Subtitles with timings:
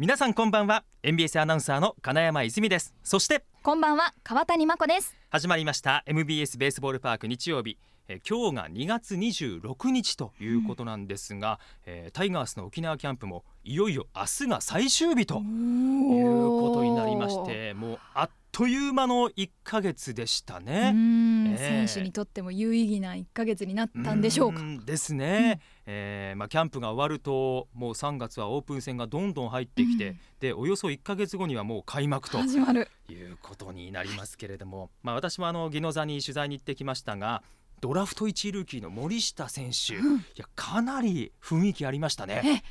[0.00, 0.82] 皆さんこんばんは。
[1.02, 2.94] MBS アナウンサーの金山泉です。
[3.04, 4.14] そしてこんばんは。
[4.24, 5.14] 川谷真子です。
[5.28, 6.02] 始まりました。
[6.06, 7.76] MBS ベースボールパーク日曜日。
[8.08, 20.92] えー今日が2月26日ということなんですが、えータイガースの沖縄キャンプもいよいよ明日が最終日ということになりましてもうあっという間の1ヶ月でしたうね。
[20.92, 24.60] ん、ええ選手にとっても有意義な1ヶ月になったんでしょうか。
[24.60, 24.84] ん。
[24.84, 25.60] ですね、
[25.92, 30.20] えーまあ、キャンプが終わるともう3月はオープン戦がどんどん入ってきて、うん。
[30.38, 32.88] でおよそ1ヶ月後にはもう開幕と始まる。
[33.08, 37.42] いうことになりますけれども、まあ、私もあの宜野座に取材に行ってきましたが
[37.80, 39.98] ドラフト1位ルーキーの森下選手、い
[40.36, 42.62] やかなり雰囲気ありましたね。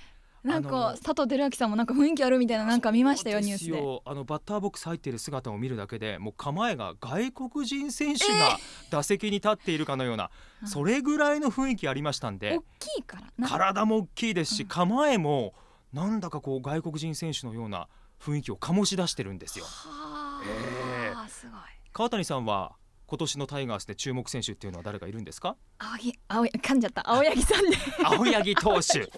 [0.44, 3.78] なんか佐藤輝明さんもなんか雰囲気あるみたいななんか見ましたよニュースで。
[3.78, 8.58] よあのバッターボックス入っている姿を見るだけでもう構えが外国人選手が
[8.90, 10.32] 打席に立っているかのような、
[10.62, 10.68] うん。
[10.68, 13.50] それぐらいの雰囲気ありましたんで大きいからな。
[13.50, 14.70] 体も大きいですし、うん。
[14.70, 15.54] 構えも
[15.94, 17.88] なんだかこう外国人選手のような
[18.22, 19.66] 雰囲気を醸し出してるんですよ。
[19.66, 21.60] はえあ、すごい。
[21.92, 22.76] 川谷さんは
[23.08, 25.56] 今年のタイガースで注目選手っていうのは誰がいるんですか？
[25.80, 27.10] 青柳青柳噛んじゃった。
[27.10, 27.78] 青柳さんで。
[28.06, 29.12] 青柳投手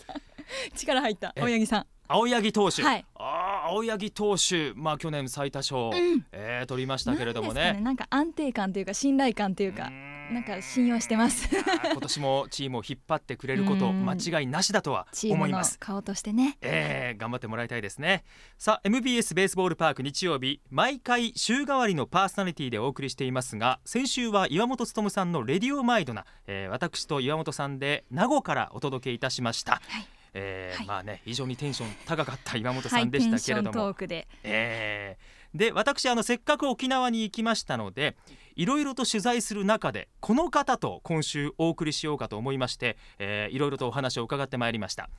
[0.75, 1.33] 力入った。
[1.35, 1.41] え。
[1.41, 1.85] 青柳さん。
[2.07, 3.05] 青柳投手、はい。
[3.15, 4.73] あー青柳投手。
[4.75, 6.25] まあ去年最多勝、うん。
[6.33, 7.61] えー取りましたけれどもね。
[7.63, 9.89] なんですかなんか安定感というか信頼感というか
[10.31, 11.49] なんか信用してます。
[11.91, 14.05] 今年もチームを引っ張ってくれることうん。
[14.05, 15.79] 間違いなしだとは思います。
[15.79, 16.57] 顔としてね。
[16.61, 18.25] えー、頑張ってもらいたいですね。
[18.57, 30.87] さあ MBS ベースボールパーク日曜日毎回週替わりのパーソナリティでお送りしていますが先週は岩本勉さんのレディオマイドな、えー私と岩本さんで名護からお届けいたしました、はいえーはい。
[30.87, 34.27] まあね非常にテンション高かった岩本はいさんでしたテンションけれども、トークで。
[34.43, 35.57] えー。
[35.57, 38.15] で私あのせっかく沖縄に行きましたので
[38.55, 45.09] いろいろと取材する中でこの方と今週お送りしようかと思いまして、えーいろいろとお話を伺ってまいりました。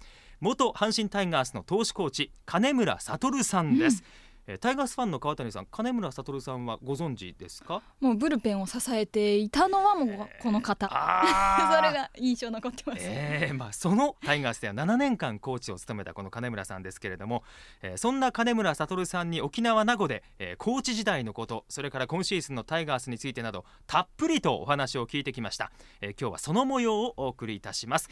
[0.41, 4.02] 元阪神タイガースの投手コーチ金村悟さんです、
[4.46, 7.82] えータイガースファンの川谷さん金村悟さんはご存知ですか？
[8.00, 11.76] もうブルペンを支えていたのはもうこの方、あー。
[11.76, 17.44] それが印象残ってます、えーまあ、そのタイガースでは7年間コーチを務めたこの金村さんですけれども、
[17.82, 25.70] えーそんな金村悟さんに沖縄名護で、えーコーチ時代のことそれから今シーズンのタイガースについてなどたっぷりとお話を聞いてきました、
[26.00, 28.08] えー今日はその模様をお送りいたします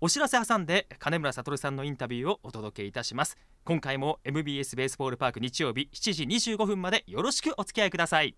[0.00, 3.36] お知らせ挟んで金村悟さんのインタビューをお届けいたします。
[3.64, 8.36] 今回も MBS ベースボールパーク日曜日7時25分までよろしくお付き合いください。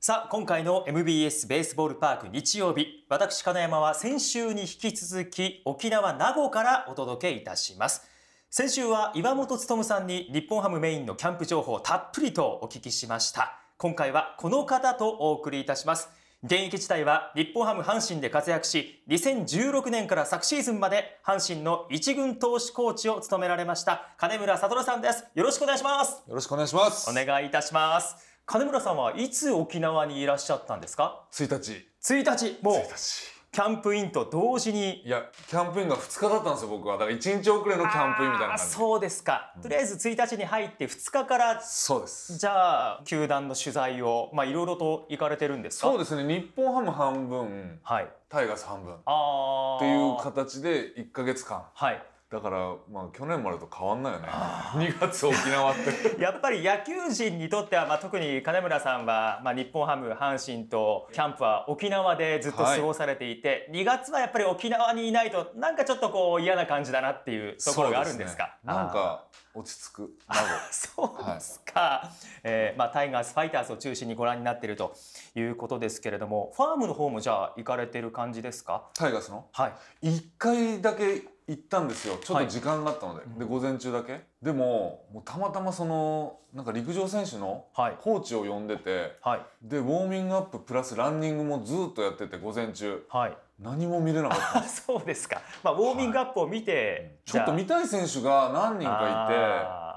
[0.00, 8.06] さあ今回の MBS ベースボールパーク日曜日私金山は先週に引き続き沖縄名護からお届けいたします。
[8.50, 13.58] 先週は岩本勉さんに日本ハムメインのキャンプ情報をたっぷりとお聞きしました。
[13.78, 16.10] 今回はこの方とお送りいたします。
[16.44, 27.10] 現役時代は日本ハム阪神で活躍し2016年から昨シーズンまで阪神の一軍投手コーチを務められました金村悟さんですよろしくお願いしますよろしくお願いします。
[27.10, 28.14] お願いいたします
[28.46, 31.86] 金村さんはいつ沖縄にいらっしゃったんですか？1日。
[32.00, 33.37] 1日もう1日。
[33.58, 35.02] キャンプインと同時に。
[35.04, 36.96] いや、キャンプインが2日だったんですよ、僕は。
[36.96, 38.72] だから1日遅れのキャンプインみたいな感じ。
[38.72, 42.38] そうですか、とりあえず1日に入って2日からそうです。
[42.38, 45.88] じゃあ球団の取材をまあいろいろと行かれてるんですか？
[45.88, 48.08] そうですね、日本ハム半分、はい。
[48.28, 48.94] タイガース半分。
[48.94, 51.64] っああていう形で1ヶ月間。
[51.74, 52.00] はい
[52.30, 54.28] だから、まあ去年までと変わんないよね。
[54.28, 56.20] 2月沖縄って。
[56.20, 68.58] やっぱり野球人にとっては、まあ、特に金村さんは、まあ、日本ハム阪神とキャンプは沖縄でずっと過ごされていて、2月はやっぱり沖縄にいないとなんかちょっとこう嫌な感じだなっていうところがあるんですか？
[68.62, 68.78] そうね。
[68.82, 69.24] なんか
[69.54, 70.10] 落ち着く。
[70.70, 72.10] そうですか、
[72.44, 74.94] えーまあ、タイガースファイターズを中心にご覧になっていると
[75.34, 78.84] いうことですけれどもファームの方もじゃあ行かれてる感じですか？
[78.94, 79.46] タイガースの？
[79.52, 79.72] は
[80.02, 80.08] い。
[80.08, 82.18] 1回だけ行ったんですよ。
[82.22, 83.38] ちょっはいと時間があったので、うん。
[83.38, 84.20] で午前中だけ。
[84.42, 87.96] でももうたまたまそのなんか陸上選手のはい。
[87.98, 89.16] コーチを呼んでて。
[89.22, 89.40] はい。
[89.62, 93.02] でウォーミングアッププラスランニングもずっとやってて午前中。
[93.08, 93.36] はい。
[93.58, 94.62] 何も見れなかった。
[94.68, 99.26] そうですか、まあ、ウォーミングアップを見て、ちょっと見たい選手が何人か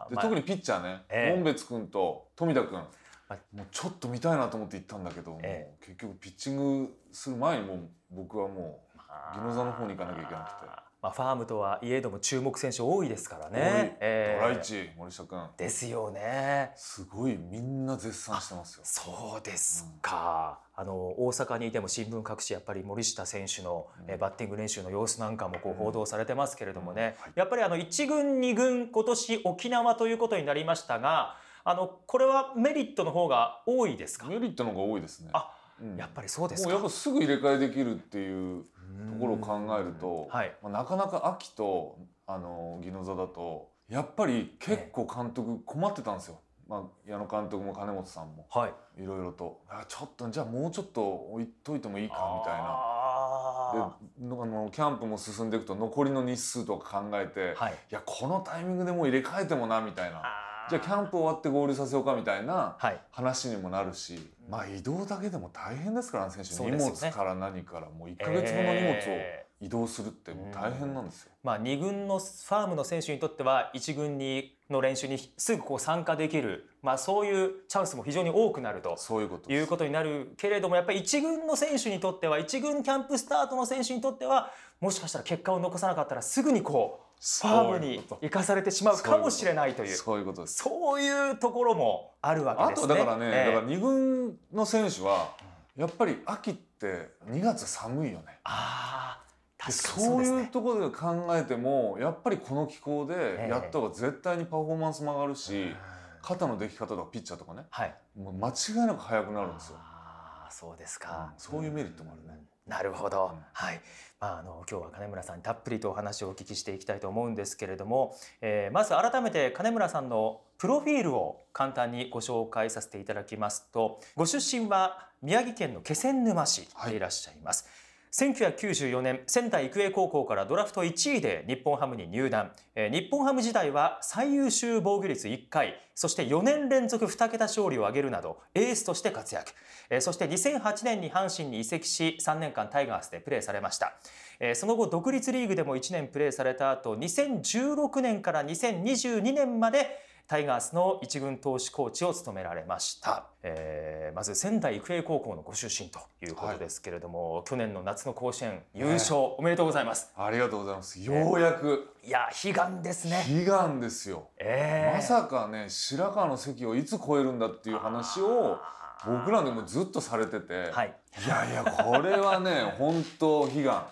[0.07, 1.03] いてで特にピッチャーね。
[1.09, 1.35] ええ。
[1.35, 2.81] 門別君と富田君。
[3.27, 10.90] はいもうちょっと見たいなと思って行ったんだけど、え結局ピッチングする前にもう僕はもう宜野座の方に行かなきゃいけなくて。
[11.01, 13.97] まあ、ファームとはいえども注目選手多いですからね。
[13.99, 16.71] えードライチ森下君ですよね。
[16.75, 18.81] すごいみんな絶賛してますよ。
[18.83, 24.13] そうですか、あの大阪にいても新聞各紙やっぱり森下選手の、うん。
[24.13, 25.77] えバッティング練習の様子なんかもこううん。
[25.77, 27.31] 報道されてますけれどもね、はい。
[27.35, 35.31] やっぱりあの1軍2軍今年沖縄ということになりましたがあのこれはメリットの方が多いですか、メリットの方が多いですね。
[35.33, 35.51] あ
[35.81, 35.97] うん。
[35.97, 38.65] やっぱりそうですもかうやっぱすぐ入れ替えできるっていう
[39.09, 40.55] ところを考えると、はい。
[40.61, 48.47] まあ、なかなか秋とあの宜野座だとやっぱり結構監督困ってたんですよ、まあ、矢野監督も金本さんも。
[48.49, 48.67] は
[48.97, 49.01] い。
[49.01, 49.61] いろいろと。
[49.69, 52.65] あちょっとじゃあもうちょっと置いといてもいいかみたいな。
[52.67, 57.73] あでのあのキャンプも進んでいくと残りの日数とか考えて、ーはい。
[57.73, 60.21] いやこのタイミングでもう入れ替えてもなみたいな。
[60.23, 62.99] あじゃあキャンプ終わって合流させようかみたいなはい。
[63.11, 64.17] 話にもなるし、
[64.49, 66.77] まあ移動だけでも大変ですからね選手、ね。
[66.77, 69.51] 物から何からもう1か月分の荷物をえー。
[69.61, 71.31] 移動するって大変なんですよ。
[71.43, 90.55] まあ、2軍のファームの選手にとっては1軍にの練習にすぐこう参加できる、まあ、そういうチャンスも非常に多くなるとそういうこということになるけれどもやっぱり1軍の選手にとっては1軍キャンプスタートの選手にとってはもしかしたら結果を残さなかったらすぐにこうファームに生かされてしまうかもしれないというそういうことです。
[90.55, 92.87] そういうところもあるわけあですね。
[92.87, 95.35] とだからね、ええだから2軍の選手は
[95.77, 98.39] やっぱり秋って2月寒いよね。
[98.43, 100.47] ああで確かにそいうそうう。
[100.47, 105.75] ところで考えてもやっぱりこの気候でええやった方が絶対にパフォーマンスも上がるし、
[106.23, 107.95] 肩の出来方とかピッチャーとかねはい。
[108.17, 109.77] もう間違いなく速くなるんですよ。
[109.79, 111.33] ああそうですうんか。
[111.37, 112.41] そういうメリットもあるね。
[112.65, 113.81] なるほど、うんはい、
[114.21, 127.67] まあ、あの今日は金村さんにたっぷりとお話をお聞きしていきたいと思うんですけれども、えーまず改めて金村さんのプロフィールを簡単にご紹介させていただきますとご出身は宮城県の気仙沼市でいらっしゃいます。
[128.11, 139.53] 1994年仙台育英高校からドラフト1位で日本ハムに入団、えー日本ハム時代は最優秀防御率1回そして4年連続2桁勝利を挙げるなどエースとして活躍。
[139.89, 143.93] えーそして2008年に阪神に移籍し3年間タイガースでプレーされました。
[144.41, 160.11] えーその後独立リーグでも1年プレーされた後2016年から2022年までタイガースの一軍投手コーチを務められました、えーまず仙台育英高校のご出身ということですけれども、去年の夏の甲子園優勝、おめでとうございます。
[160.17, 161.01] ありがとうございます。
[161.01, 161.95] ようやく。
[162.03, 164.27] いや悲願ですね、悲願ですよ。
[164.37, 164.97] えー。
[164.97, 168.57] まさかね白川の関をいつ超えるんだっていう話を
[169.05, 170.95] 僕らでもずっとされてて、はい。
[171.25, 173.85] いやいやこれはね 本当悲願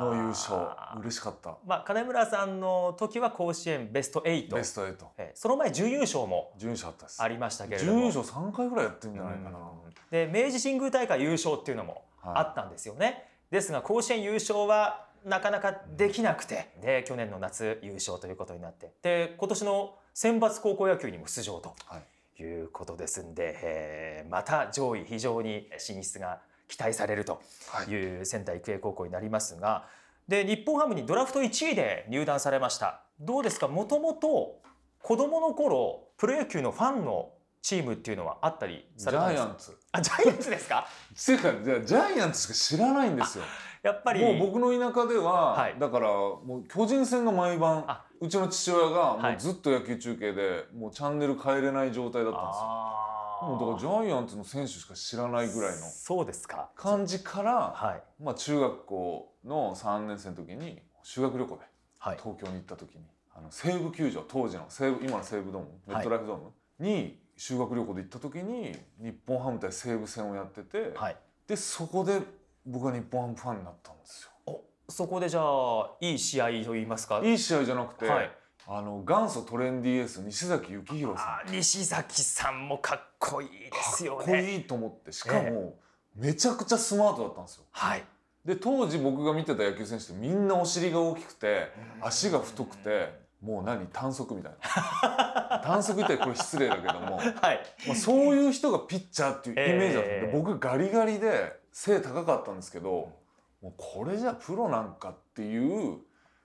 [0.00, 0.56] の優勝。
[1.00, 1.56] 嬉しかった。
[1.66, 7.22] まあ、金村さんの時は甲子園ベスト8ベスト8えーその前準優勝も準優勝あったです。
[7.22, 7.92] ありましたけれども。
[7.92, 9.58] 準優勝3回ぐらいやってるんじゃないかな。
[10.10, 12.34] で明治神宮大会優勝っていうのもはい。
[12.36, 18.92] あったんですよね、ですが甲子園優勝はなかなかできなくてで去年の夏優勝ということになって。
[19.02, 21.74] で今年の選抜高校野球にも出場と。
[21.86, 22.02] はい
[22.38, 27.40] いうことですんで、えーまた上位非常に進出が期待されると
[27.70, 27.86] はい。
[27.90, 29.84] いう仙台育英高校になりますが
[30.28, 33.02] で日本ハムにドラフト1位で入団されました。
[33.20, 33.68] どうですか？
[33.68, 34.60] もともと
[35.00, 37.30] 子供の頃プロ野球のファンの
[37.62, 39.76] チームっていうのはあったりジャイアンツ。
[39.92, 40.86] あジャイアンツですか？
[41.12, 43.44] っていうかじゃあジャイアンツしか知らないんですよ。
[43.82, 45.76] やっぱりもう僕の田舎では、はい。
[45.78, 49.36] だからもう巨人戦が毎晩あうちの父親がもはい。
[49.36, 52.96] うずっと野球中継でもうチャンネル変えれない状態だったんですよ。
[53.42, 56.70] もうだからジャイアンツの選手しか知らないぐらいのそうですか。
[56.74, 58.22] 感じから、はい。
[58.22, 61.62] まあ、中学校の3年生の時に修学旅行で
[61.98, 62.16] はい。
[62.16, 63.04] 東京に行った時に
[63.34, 71.16] あの西武球場当時の西武今の西武ドームメットライフドームに修学旅行で行った時に日本ハム対西武戦をやってて、はい。
[71.46, 72.20] でそこで
[72.64, 74.30] 僕は日本ハムファンになったんですよ。
[74.88, 77.20] おそこでじゃあいい試合と言いますか？
[77.24, 78.30] いい試合じゃなくて、はい。
[78.68, 85.74] あの元祖トレンディエース西崎幸宏さあ西崎さんもかっこいいですよんかっねこいいと思ってしかも、え
[86.16, 87.64] めちゃくちゃスマートだったんですよ。
[87.70, 88.02] はい。
[88.44, 91.68] で当時僕が見てた野球選手ってみんなお尻が大きくて
[92.00, 95.60] 足が太くてもう何短足みたいな。
[95.62, 97.22] 短足ってこれ失礼だけども、 は
[97.52, 97.60] い。
[97.86, 100.32] まあ、そういう人がピッチャーっていうイメージだったんで、ええ。
[100.32, 103.12] 僕ガリガリで背高かったんですけど
[103.66, 105.98] もうこれじゃプロなんかっていう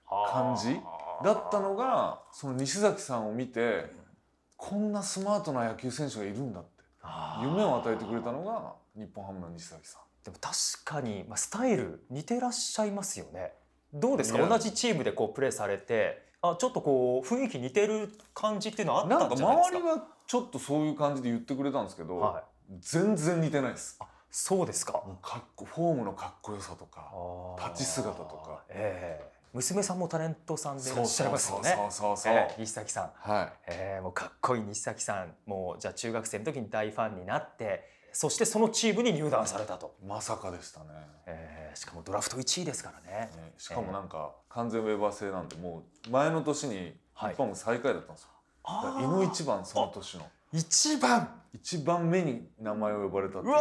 [0.09, 0.75] 感じ
[1.23, 3.91] だったのがその西崎さんを見て
[4.57, 6.69] こんなスマートな野球選手がいるんだって
[7.43, 10.01] 夢を与えてくれたのが日本ハムの西崎さん。
[10.23, 13.53] でも確かに、まあ、スタイル似てらっしゃいますよね。
[13.93, 14.39] どうですか？
[14.43, 19.77] 同じチームでこうプレーされてあちょっとこう雰囲気似てる感じっていうのはあったなんかんじゃないですか？
[19.77, 22.43] 周りはちょっとそういう感じで言ってくれたんですけど、はい。
[22.79, 23.99] 全然似てないです。
[24.31, 24.93] そうですか。
[24.93, 27.11] もうかっこフォームのかっこよさとか
[27.69, 28.63] 立ち姿とか。
[28.69, 29.31] ええ。
[29.53, 31.75] 娘さんもタレントさんでいらっしゃいますよね。
[31.75, 33.11] そうそうそう西崎さん。
[33.15, 33.53] はい。
[33.67, 35.33] えー、もうかっこいい西崎さん。
[35.45, 37.83] もうじゃあ中学生の時に大ファンになって
[38.13, 40.85] そしてそのチームに入団されたと、まさかでしたね。
[41.25, 43.29] えー、しかもドラフト1位ですからね。
[43.35, 48.29] ねしかもなんか完全ウェーバー制なんでもう前の年に日本が最下位だったんですよ、
[48.65, 50.27] だから井の一番その年の。
[50.53, 51.41] 一番。
[51.53, 53.45] 一番目に名前を呼ばれたう。
[53.45, 53.59] わ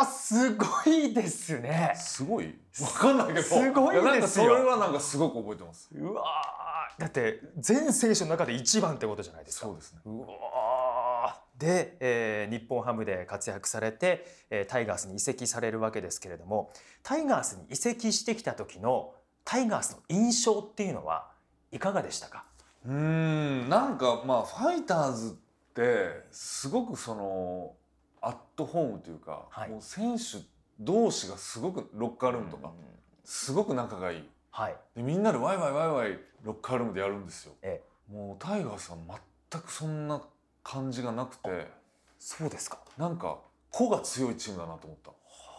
[0.00, 1.92] ーすごいですね。
[1.96, 2.54] すごい？
[2.80, 3.42] わかんないけど。
[3.42, 4.04] すごいですよ。
[4.04, 5.88] やなんかそれはなんかすごく覚えてます。
[5.94, 6.24] うわ
[6.98, 9.66] だって全選手の中で一番ってことじゃないですか。
[9.66, 10.00] そうですね。
[10.04, 11.60] うわー。
[11.60, 16.72] で、えー日本ハムで活躍されて、えータイガースに移籍されるわけですけれども
[17.02, 21.30] タイガースに移籍してきた時のタイガースの印象っていうのは
[21.70, 22.44] いかがでしたか？
[22.84, 27.74] うーんなんかまあファイターズってすごくその
[28.22, 29.70] アットホームというか、はい。
[29.70, 30.22] もう選手
[30.80, 32.74] 同士がすごくロッカールームとか、うん
[33.24, 34.28] すごく仲がいい。
[34.50, 34.76] はい。
[34.96, 37.52] でみんなでワイワイワイワイロッカールームでやるんですよ。
[37.62, 37.80] え。
[38.10, 38.96] もうタイガースは
[39.50, 40.20] 全くそんな
[40.64, 41.68] 感じがなくて
[42.18, 42.78] そうですか。
[42.98, 43.38] なんか
[43.70, 45.10] 個が強いチームだなと思った。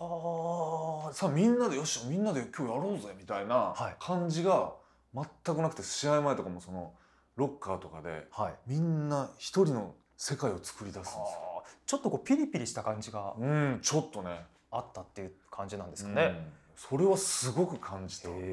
[0.03, 1.13] はあ。
[1.13, 3.95] さあみんなでよしみんなで今日やろうぜみたいなはい。
[3.97, 4.73] 感じが
[5.15, 6.91] 全くなくて試合前とかもその
[7.37, 8.55] ロッカーとかではい。
[8.67, 11.63] みんな一人の世界を作り出すんですよ。
[11.85, 14.45] ちょっとこうピリピリした感じがうん、ちょっとね。
[14.71, 16.47] あったっていう感じなんですかうんね。
[16.77, 18.29] それはすごく感じた。
[18.29, 18.45] それは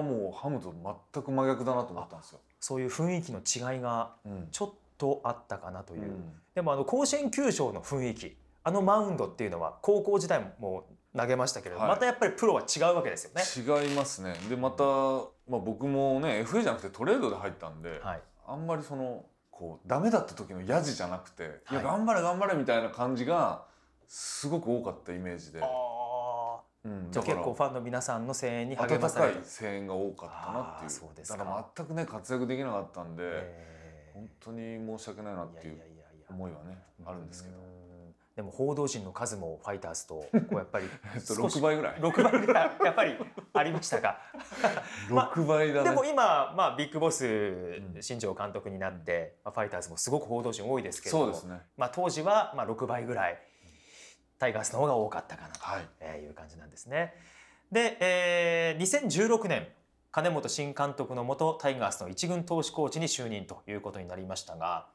[0.00, 0.72] もうハムと
[1.12, 2.40] 全く真逆だなと思ったんですよ。
[2.60, 13.42] そういう雰囲気の違いがうんちょっとあったかなという、うんでもあの甲子園球場の雰囲気あのマウンドっていうのは高校時代も投げましたけれど、はいまたやっぱりプロは違うわけですよね。
[13.82, 14.32] 違いますね。
[14.48, 19.26] でまた、まあ、僕もね FA じゃなくてトレードで入ったんで、はい、あんまりその
[19.56, 23.64] こうダメだった時のヤジじゃなくて、い、やはい頑張れ頑張れみたいな感じが
[24.08, 25.60] すごく多かったイメージで、
[26.84, 30.90] うん、じゃあ結構ファンの皆さんの声援に励ま温かいされて、声援が多かったなっていう。
[30.90, 31.38] そうですか。
[31.38, 34.14] だから全くね活躍できなかったんで、えー。
[34.14, 36.26] 本当に申し訳ないなっていういやいやいやいや。
[36.30, 37.56] 思いはねあるんですけど。
[37.56, 37.83] う、ん
[38.36, 42.00] でも報道陣の数もファイターズと こうやっぱりえっと少し6倍ぐらい。
[42.00, 43.16] 6倍ぐらいやっぱり
[43.52, 44.18] ありましたか。
[45.08, 47.98] まあ6倍だね、でも今、まあ、ビッグボスん。
[48.00, 51.60] 新庄監督になって、まあ、ファイターズもすごく報道陣多いですけれどもそうですね。
[51.76, 53.38] まあ、当時はまあ6倍ぐらい
[54.38, 55.88] タイガースの方が多かったかなとはい。
[56.00, 57.14] えーいう感じなんですね。
[57.70, 59.68] で、えー2016年
[60.10, 64.86] 金本新監督のもとタイガースの一軍投手コーチに就任ということになりましたが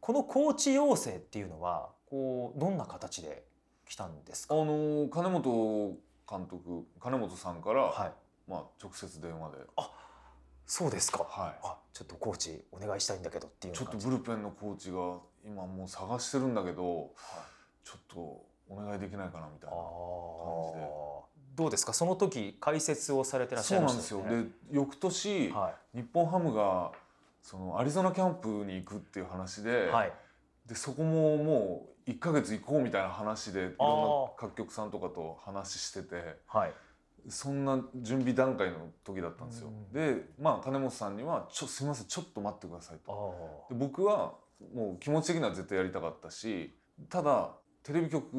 [0.00, 3.42] このコーチ養成っていうのはこうどんな形で
[3.86, 5.96] 来たんですあか、の金本
[6.28, 8.12] 監督金本さんから、はい、
[8.50, 9.56] まあ、直接電話で、
[10.66, 17.14] そうですか、はあちょっとコーチお願いしたいんだけどっていい、うちょっとブルペンのコーチが今もう探してるんだけど
[17.82, 20.72] ちょっとお願いできないかなみたいあなー。
[20.72, 20.86] 感じで。
[21.54, 21.92] どうですか？
[21.94, 24.20] その時解説をされてらっしゃいうまそなんですよ。
[24.20, 24.44] したよね。
[24.44, 25.98] で翌年、はい。
[25.98, 26.92] 日本ハムが
[27.42, 30.12] そのアリゾナキャンプに行くっていう話で,、はい。
[30.66, 36.72] でそこももう1ヶ月行こうみたいな話でいろんな各局さんとかと話しててはい。
[37.28, 39.68] そんな準備段階の時だったんですよ。
[39.68, 39.92] うん。
[39.92, 43.66] でまあ金本さんにはちょ「すみませんちょっと待ってください」あと。
[43.70, 44.34] ーで僕は
[44.74, 46.72] もう気持ち的には絶対やりたかったし
[47.08, 47.50] ただ
[47.82, 48.32] テレビ局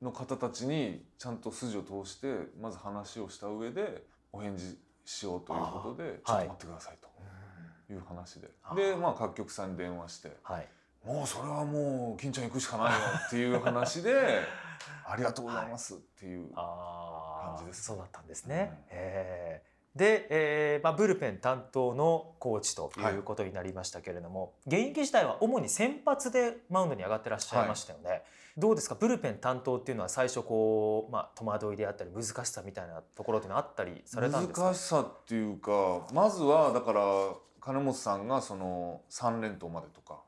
[0.00, 7.08] の方たちにちゃんと筋を通してまず話をした上でお返事しようということでちょっと待ってくださいと
[7.92, 7.96] い。
[7.96, 10.68] う話で、でまあ各局さんに電話してはい
[11.04, 14.40] 「もうそれはもう金ちゃん行くしかないよ」っていう話で
[15.06, 17.84] 「ありがとうございます」っていう、感じです。
[17.84, 18.70] そうだったんですね。
[18.72, 18.78] うん。
[18.90, 19.68] えー。
[19.98, 28.22] で、えーまあ、ブルペン担当のコーチということになりましたけれども、現役時代は主に先発でマウンドに上がってらっしゃいましたよね。
[28.56, 28.94] どうですか？
[28.94, 34.66] ブルペン担当っていうのは最初こう、まあ、戸惑いであったり難しさみたいなところっていうのはあったりされたんですか？
[34.66, 37.00] 難しさっていうかまずはだから
[37.60, 40.20] 金本さんがその3連投までとか、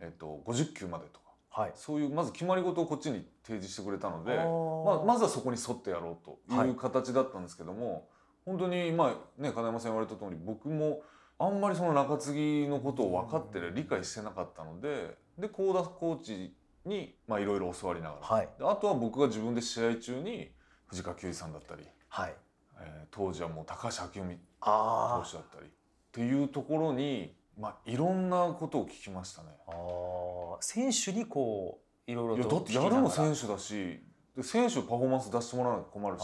[0.00, 1.26] えっと、50球までとか。
[1.50, 1.72] はい。
[1.74, 8.08] そういうまず決まり事をこっちに提示してくれたので、あままずはそこに沿ってやろうとはいいう形だったんですけども、
[8.44, 9.06] 本当にま
[9.38, 11.02] あね金山さん言われた通り僕も
[11.38, 18.48] あんまりその中継ぎのことを分かってる理解してなかったのでで幸田コーチにまあいろいろ教わりながら、はい。
[18.58, 20.50] であとは僕が自分で試合中に
[20.86, 22.34] 藤川球児さんだったり、はい。
[22.80, 25.70] えー当時はもう高橋明臣あ投手だったりっ
[26.12, 29.48] ていうところに、まあ、いろんなことを聞きましたね。
[29.66, 34.00] ーあー選手にこういろいろといやだってやるの選手だし
[34.36, 36.22] で選手パフォーマンス出してもらわないと困るし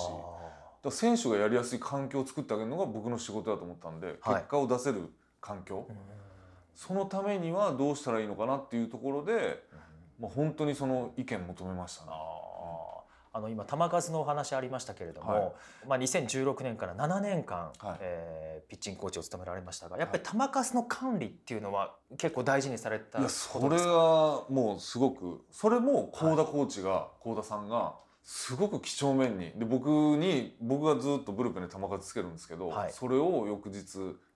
[0.84, 4.34] だ選手がやりやすい環境を作ってあげるのが僕の仕事だと思ったんで、はい。
[4.36, 5.10] 結果を出せる
[5.40, 5.88] 環境。
[6.74, 9.62] そのためにはどうしたらいいのかなっていうところで、
[10.20, 12.10] まあ、本当にその意見求めましたね。
[12.12, 12.43] あー
[13.34, 15.52] あの今球数のお話ありましたけれども、はい。
[15.88, 17.98] まあ、2016年から7年間、はい。
[18.00, 23.90] えーピッチングコーチを務められましたがやっぱり球数の管理っていうのは結構大事にされたいやことそれですか？
[23.92, 32.92] はもうすごくそれも幸田コーチが幸田さんがすごく几帳面にで僕に僕がずっとブルペンで球数つけるんですけど、はい。
[32.92, 33.82] それを翌日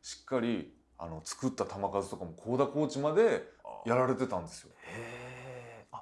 [0.03, 3.49] しっかりあの作った球数とかも幸田コーチまで
[3.87, 4.71] やられてたんですよ。
[4.83, 5.28] へー。
[5.28, 5.28] あ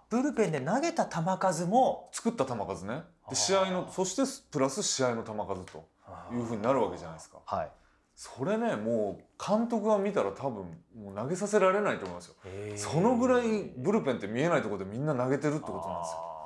[0.09, 5.85] ブルペンで投げた球数も作った球数ねで試合のそしてプラス試合の球数と
[6.33, 7.39] いうふうになるわけじゃないですか。
[7.45, 7.71] はい
[8.17, 10.65] それねもう監督が見たら多分
[10.99, 12.35] もう投げさせられないと思いますよ。
[12.75, 16.37] そのぐらいブルペンって見えないところでみんな投げてるってことなんですよ。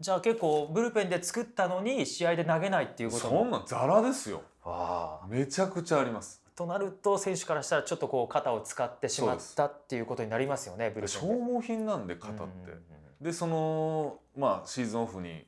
[0.00, 4.40] じゃあ結構ブルペンで作ったのに試合で投げないっていうことそんなザラですよ。
[4.64, 6.42] あめちゃくちゃあります。
[6.56, 12.72] となると選手からしたらちょっとこう肩を使ってしまったっていうことになりますよね消耗品なんで肩って。
[13.20, 15.46] でそのまあシーズンオフに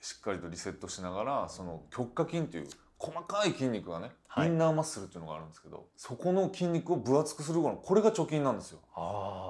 [0.00, 8.80] しっかりとリセットしながらその極下筋っていう細かい筋肉がね、はい、インナーマッスルっていうのがあるんですけどそこの筋肉を分厚くするこれが貯金なんですよ。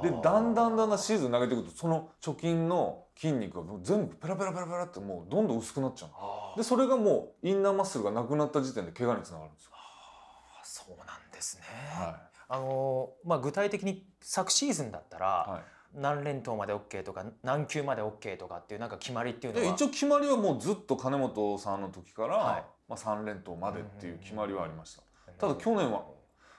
[0.04, 6.08] でだんだんだんだんシーズン投げていくとその貯金の筋肉が全部ペラペラペラペラってもうどんどん薄くなっちゃ
[6.54, 9.69] うでそれがもうインナーマッスルがなくなった時点で怪我につながるんですよ。
[10.90, 11.62] そうなんですね、
[11.94, 12.14] はい、
[12.48, 15.62] あのまあ、具体的に昨シーズンだったら、はい。
[15.92, 19.74] 何連投まで OK とか何球まで OK とかっていうなんか決まりっていうのは。
[19.74, 25.02] 一応決まりはもうずっと金本さんの時から、はい、まあ、3連投までっていう決まりはありました。
[25.38, 26.04] ただ去年は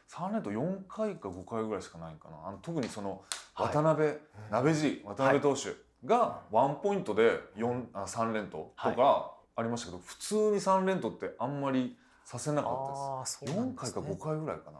[0.09, 2.49] 3連投4回か5回ぐらいしかないかな。
[2.49, 3.21] あの特にその
[3.55, 4.17] 渡辺、はい、
[4.49, 11.97] 鍋地渡辺投手がワンポイントで4あ3連投とかありましたけど、普通に3連投ってあんまり
[12.31, 13.59] させなかったです。
[13.59, 14.79] 4回か5回ぐらいかな。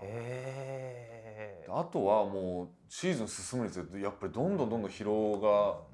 [1.80, 5.38] あとはもうシーズン進むにつれてやっぱりどんどんどんどん疲労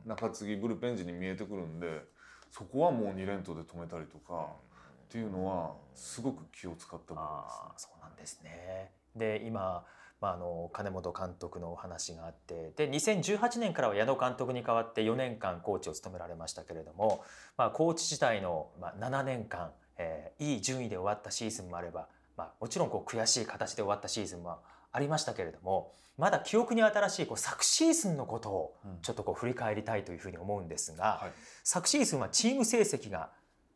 [0.05, 2.03] が中継ぎブルペン時に見えてくるんで
[2.51, 4.53] そこはもう2連投で止めたりとか
[5.07, 9.83] っていうのはすごく気を使った部分です、ね、そうなんですねで今
[10.19, 17.23] まあ、あの金本監督のお話があってで2018年からは矢野監督に代わって4年間コーチを務められましたけれども、
[17.55, 24.57] まあ、コーチ時代の7年間えー、いい順位で終わったシーズンもあれば、まあ、もちろんこう悔しい形で終わったシーズンも
[24.91, 31.31] ありましたけれどもまだ記憶に新しいこう昨シーズンのことをちょっとこう振り返りたいというふうに思うんですが、はい、
[31.63, 33.29] 昨シーズンはチーム成績が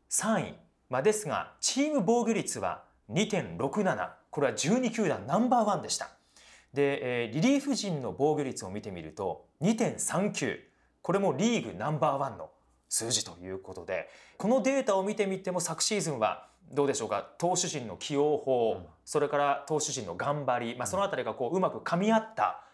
[0.10, 0.56] 3位、
[0.90, 6.10] まあ、ですがチーム防御率は2.67これは12球団ナンバーワンでした。
[6.74, 10.60] で、えー、リリーフ陣の防御率を見てみると2.39
[11.02, 12.50] これもリーグナンバーワンの
[12.92, 17.30] 数字ということでこのデータを見てみても昨シーズンはどうでしょうか？
[17.38, 22.66] 投手陣の起用法、うん、それから投手陣の頑張り、まあ、その辺りがこううまく噛み合った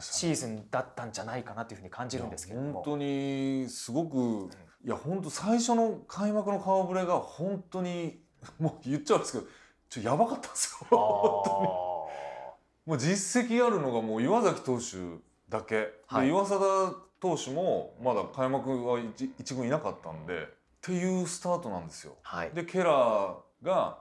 [0.00, 2.72] シーズンだったんじゃないかなというふうに感じるんですけども。
[2.72, 4.50] 本当にすごく
[4.84, 8.20] いや本当最初の開幕の顔ぶれが本当に
[8.58, 9.44] もう言っちゃうんですけど
[9.88, 10.86] ちょやばかったんですよ。
[10.90, 11.68] 本当に。
[12.86, 20.46] もう実績あるのがもう岩崎投手だけ、はい、岩貞投手もまだ開幕は 1, 一軍いなかったんでっ
[20.82, 22.18] ていうスタートなんですよ。
[22.20, 23.96] はい、でケラーが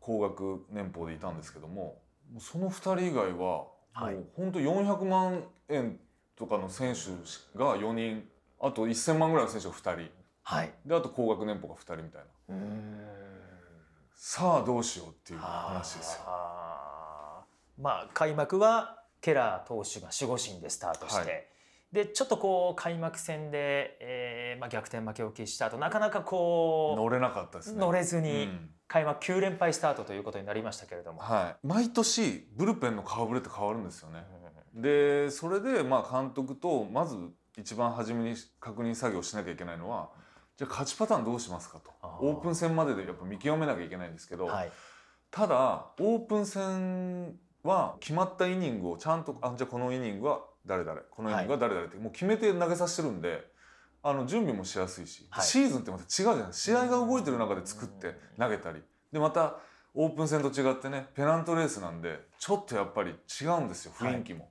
[0.00, 2.00] 高額年俸でいたんですけども
[2.38, 6.00] その2人以外はもう本当400万円
[6.34, 7.10] とかの選手
[7.58, 8.26] が4人
[8.58, 10.10] あと1000万ぐらいの選手が2人、
[10.44, 12.56] はい、であと高額年俸が2人みたいな。
[14.14, 16.22] さあどうしようっていう話ですよ。
[16.24, 17.44] ま
[17.84, 21.51] あ開幕はケラー投手が守護神でスタートして、はい
[21.92, 27.78] でちょっとこう開幕戦で、えーまあ、逆転負けを喫した後なかなかこう乗れなかったですね。
[27.78, 28.48] 乗れずに、
[28.88, 34.24] 開幕9連敗スタートということになりましたけれども、はい、毎年ブルペンの顔ぶれって変わるんですよね。
[34.74, 37.16] うん、でそれでまあ監督とまず
[37.58, 40.10] 一番初めに確認作業しなきゃいけないのは
[40.56, 41.90] じゃあ勝ちパターンどうしますかと。
[42.20, 44.72] オープン戦まででやっぱ見極めなきゃいけないんですけど、はい、
[45.30, 53.50] ただオープン戦は決まったイニングをちゃんとあじゃあこのイニングは誰々このイニングは誰々ってもう決めて投げさせてるんで
[54.02, 58.82] あの準備もしやすいし、はい、シーズンってまた違うじゃない試合が動いてる中で作って投げたり。
[59.12, 59.56] でまた
[59.94, 64.40] オープン戦と違ってねペナントレースなんでちょっとやっぱり違うんですよ雰囲気も。
[64.40, 64.50] はい、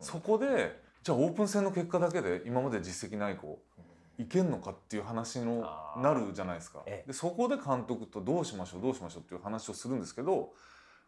[0.00, 3.58] そこでじゃあオープン戦の結果だけで今まで実績ない子
[4.18, 6.84] いけんのかっていう話のなるじゃないですか。
[6.84, 10.52] でそこで監督とどうしましょうどうしましょうっていう話をするんですけど、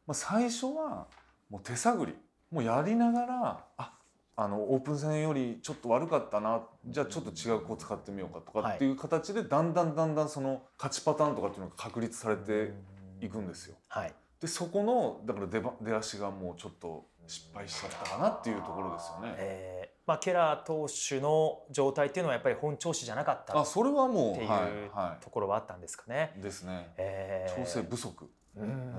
[0.07, 1.07] まあ、最初は
[1.51, 2.15] もう手探り。
[2.51, 3.96] もうやりながらあ
[4.39, 12.75] あのオープン戦よりちょっと悪かったなじゃあちょっと違う子を使ってみようかとかっていう形でだんだんだんだんその勝ちパターンとかっていうのが確立されて
[13.23, 13.77] いくんですよ。
[13.89, 19.35] はい、でそこのだから出出足がもうちょっと失敗しちゃったかなっていうところですよね。
[19.39, 26.39] えーまあ、ケラー投手の状態っていうのはやっぱり本調子じゃなかったあそれはもうっていうところはあったんですかね。
[26.41, 26.93] ですね。
[26.99, 28.31] えー、調整不足。
[28.55, 28.95] うん、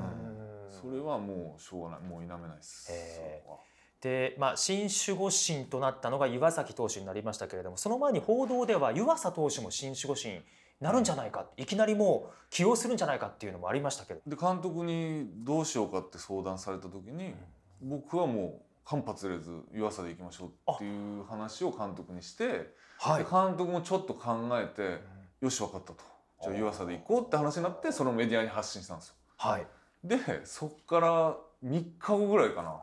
[0.70, 2.92] それはもうしょうがないもう否めないです。
[2.92, 10.42] えーで、まあ、新守護神となったのが岩崎投手になりましたけれどもその前に報道では湯浅投手も新守護神に
[10.80, 14.22] なるんじゃないかいきなりもう起用するんじゃないかっていうのもありましたけど。
[14.28, 17.34] で監督にどうしようかって相談された時に、
[17.82, 25.00] うん、僕はもう間髪入れず湯浅でいきましょうっていう話を監督にして、はい、監督もちょっと考えて、うん、
[25.42, 25.96] よし分かったと。
[26.44, 29.16] じゃあ湯浅で行こうって話になってそのメディアに発信したんですよ。
[29.38, 29.66] はい。
[30.04, 32.80] でそっから3日後ぐらいかな、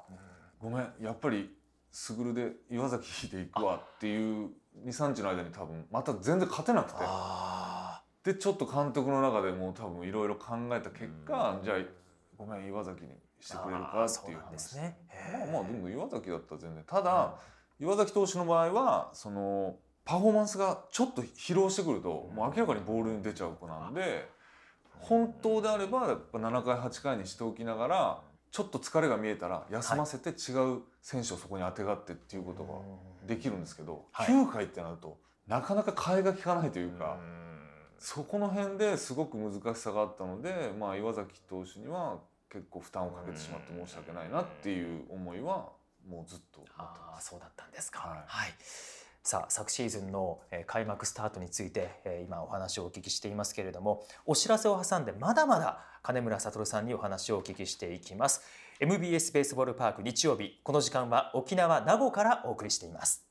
[0.64, 1.55] ごめんやっぱり
[1.92, 4.48] 卓で岩崎で行くわっていう
[4.87, 7.05] 23日の間に多分また全然勝てなくて。
[8.24, 11.77] でちょっと監督の中でも多分いろいろ考えた結果、じゃあ
[12.38, 14.53] ごめん岩崎にしてくれるかっていう話。
[14.53, 14.96] ですね。
[15.31, 16.83] まあまあでも岩崎だったら全然。
[16.85, 17.35] ただ、
[17.79, 24.27] 岩崎投手の場合はそのパフォーマンスがちょっと疲労してくると、もう明らかにボールに出ちゃう子なんで
[25.00, 28.20] 本当であればやっぱ7回8回にしておきながら
[28.55, 32.69] ちょっと疲れが見えたら休ませて違う選手をそこにあてがってっていうことが
[33.27, 37.19] できるんですけど、はい9回ってなるとなかなか替えが利かないというか。
[37.99, 42.19] そこの辺ですごく難しさがあったので、まあ、岩崎投手には
[42.51, 45.71] 結構負担をかけてしまって申し訳ないなっていう思いは
[46.07, 48.01] もうずっとあそうだったんですか。
[48.01, 48.55] はいはい。
[49.26, 58.42] さあ昨シーズンのえ開幕スタートについて、え今お話をお聞きしていますけれどもお知らせを挟んでまだまだ金村悟さんにお話をお聞きしていきます。
[58.80, 63.26] MBS ベースボールパーク日曜日この時間は沖縄名護からお送りしています。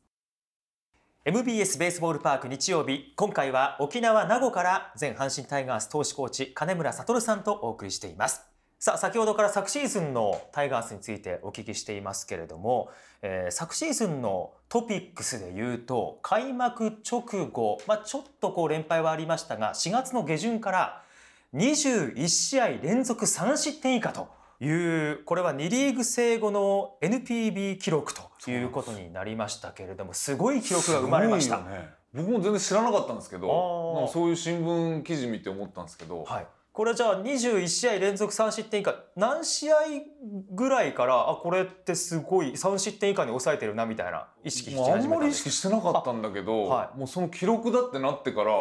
[1.26, 8.53] MBS ベースボールパーク日曜日今回は沖縄名護から前阪神タイガース投手コーチ金村悟さんとお送りしています。
[8.84, 12.90] さあ先ほどから昨シーズンのタイガースについてお聞きしていますけれども、
[13.22, 21.02] えー昨シーズンのトピックスで言うと開幕直後、まあ、ちょっとこう連敗はありましたが4月の下旬から
[21.54, 24.28] 21試合連続3失点以下と
[24.60, 31.60] いうこれは2リーグ制後の NPB 記録ということになりましたけれどもすごい記録が生まれました。
[31.60, 31.88] ね。
[32.14, 39.76] 僕も全然知らなかったんですけどそういう新聞記事見て思ったんですけど、はい、これじゃあ21試合連続3失点以下何試合
[40.52, 46.98] ぐらいからあこれってすごい3失点以下に抑えてるなみたいな意識しまあ、あんまり意識してなかったんだけど、あはい。
[46.98, 48.54] もうその記録だってなってから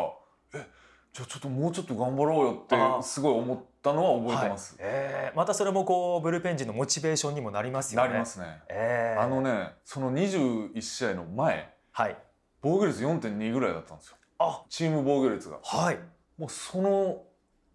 [0.55, 0.67] え
[1.15, 4.77] じゃあちょっともうちょっと頑張ろうよってすごい思ったのは覚えてます。
[4.79, 4.91] はい。
[4.93, 8.09] えーまたそれもこうブルペン陣のモチベーションにもなりますよね。
[8.09, 8.61] なりますね。
[8.69, 9.23] えー。
[9.23, 12.17] あのねその21試合の前はい。
[12.61, 14.17] 防御率4.2ぐらいだったんですよ。
[14.39, 14.63] あ。
[14.69, 15.59] チーム防御率が。
[15.63, 15.99] はい。
[16.37, 17.23] もうその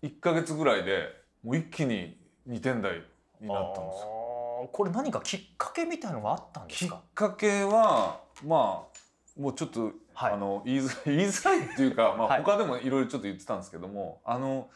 [0.03, 1.07] 1か月ぐらいで
[1.43, 3.03] もう一気に2点台
[3.41, 4.69] になったんですよ。
[4.71, 8.97] これ何かきっかけみたいのがあったんできっすかかけはまあ
[9.39, 10.33] もうちょっと、はい。
[10.33, 12.43] あの言いづらい 言いづらいっていうか、まあ、はい。
[12.43, 14.69] 他でもいろいろちょっと言ってたんですけども、あの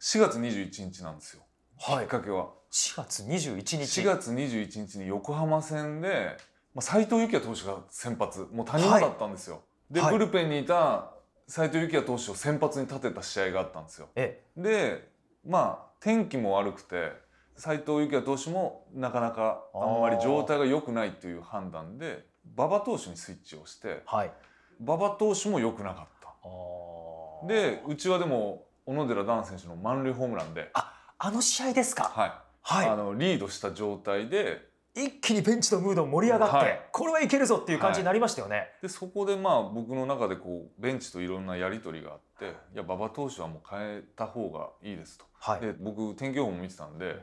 [0.00, 1.42] 4月21日なんですよ、
[1.78, 2.04] はい。
[2.04, 2.48] きっかけは。
[2.72, 4.00] 4月21日。
[4.00, 6.36] 4月21日に横浜戦で、
[6.74, 8.48] まあ、斉藤幸也投手が先発。
[8.52, 10.12] もう谷間だったんですよ、で、はい。
[10.12, 11.10] ブルペンにいた
[11.48, 14.08] 斉藤幸也投手を先発に立てた試合があったんですよ。
[14.16, 14.42] え。
[14.56, 15.08] で
[15.46, 17.12] まあ天気も悪くて
[17.56, 24.32] 斉藤幸也投手もなかなかあんまり状態が良くないという判断で馬場投手にスイッチをしてはい。
[24.80, 27.46] 馬場投手も良くなかった。
[27.46, 32.04] でうちはでも小野寺段選手の満塁ホームランで、あの試合ですか。
[32.04, 32.32] はい。
[32.62, 32.88] はい。
[32.88, 38.68] あのリードした状態で一気にベンチのムード盛り上がって、はいこれはいけるぞっていう感じになりましたよね。
[38.80, 45.26] でそこでまあ僕の中でこうベンチといろんなやり取りがあっていや馬場投手はもう変えた方がいいですと。
[45.34, 45.60] はい。
[45.60, 47.16] で僕天気予報も見てたんで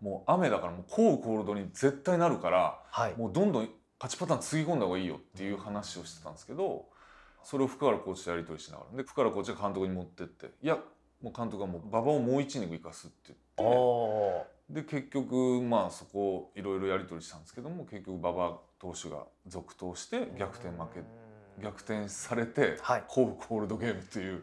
[0.00, 3.14] もう雨だからもう降雨コールドに絶対なるからはい。
[3.16, 3.68] もうどんどん
[4.00, 6.86] 勝ちパターンつぎ込んだ方がいいよっていう話をしてたんですけど
[7.44, 10.78] それを福原コーチとやり取りしながらで福原コーチが監督に持ってっていや
[11.22, 21.02] もう監督はもう馬場をもう一イニング生かすってお言っておで結局まあそこいろいろやり取りしたんですけども結局馬場投手が続投して逆転負け
[21.62, 24.40] 逆転されてはい降雨コールドゲームっていう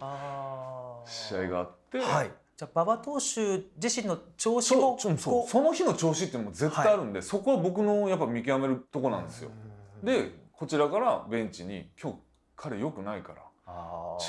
[1.06, 2.00] 試合があって。
[2.00, 2.32] はい。
[2.58, 9.52] じゃあ馬場投手自身の調子そもうそうその日の調子っていうのも絶対あるんで、そこは僕のやっぱ見極めるとこなんですよ。
[10.04, 12.18] でこちらからベンチに「今日
[12.56, 13.44] 彼良くないから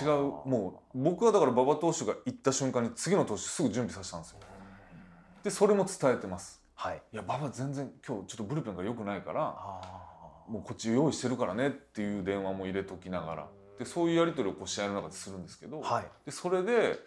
[0.03, 0.09] 違う
[0.45, 4.41] もう僕はだから馬場投手が行った瞬間に次の投手すぐ準備させたんですよ。
[5.43, 6.63] でそれも伝えてます。
[6.75, 7.03] はい。
[7.13, 13.49] いや馬場全然今日ちょっとブルペンが良くないからあもうこっち用意してるからねっていう電話も入れときながら
[13.79, 16.05] でそういうやり取りをこう試合の中でするんですけど、ーはい。
[16.25, 16.99] でそれで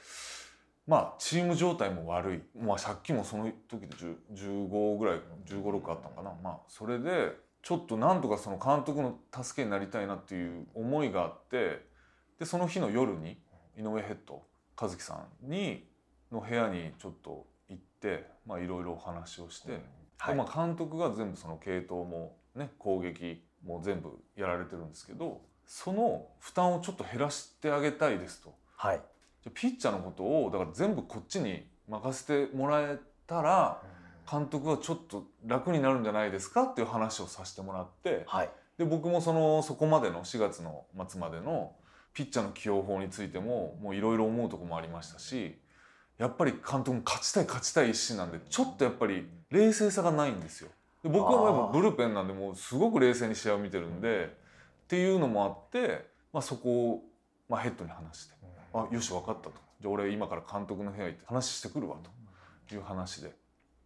[0.88, 11.86] まあチーム状態も悪い、まあ、借金もその時で10 15ぐらい1 5 6あったのかな、まあ、それでちょっとなんとかその監督の助けになりたいなっていう思いがあって
[12.39, 13.38] でその日の夜に
[13.78, 14.41] 井上ヘッド
[14.80, 15.13] 和樹さ
[15.44, 15.88] んに
[16.32, 17.46] の部屋にちょっと
[18.46, 19.72] まあいろいろお話をして、
[20.18, 20.36] はい。
[20.36, 28.54] でまあ、監督が全部その系統もね攻撃も全部やられてるんですけどその負担をちょっと減らしてあげたいですと。
[28.76, 29.02] はい。
[29.44, 33.82] じゃあピッチャーのことをだから全部こっちに任せてもらえたら
[34.30, 38.50] 監督はちょっと楽になるんじゃないですかっていう話をさせてもらってはい。
[38.78, 41.76] で僕もそのそこまでの4月の末までの
[42.14, 45.61] ピッチャーの起用法についてももういろいろ思うとこもありましたし
[46.22, 50.70] やっぱり監督も勝ちたい勝ちたい一心なんでちょっとやっぱり冷静さがないんですよ。
[51.04, 57.04] で僕はやっぱブルペンなんでもうすごく冷静に試合を見てるんでっていうのもあって、まあ、そこを、
[57.50, 58.36] まあ、ヘッドに話して
[58.72, 62.22] 「あよし分かった」と「じゃあ俺今から監督の部屋行って話してくるわ」と。
[62.76, 63.36] いう話で。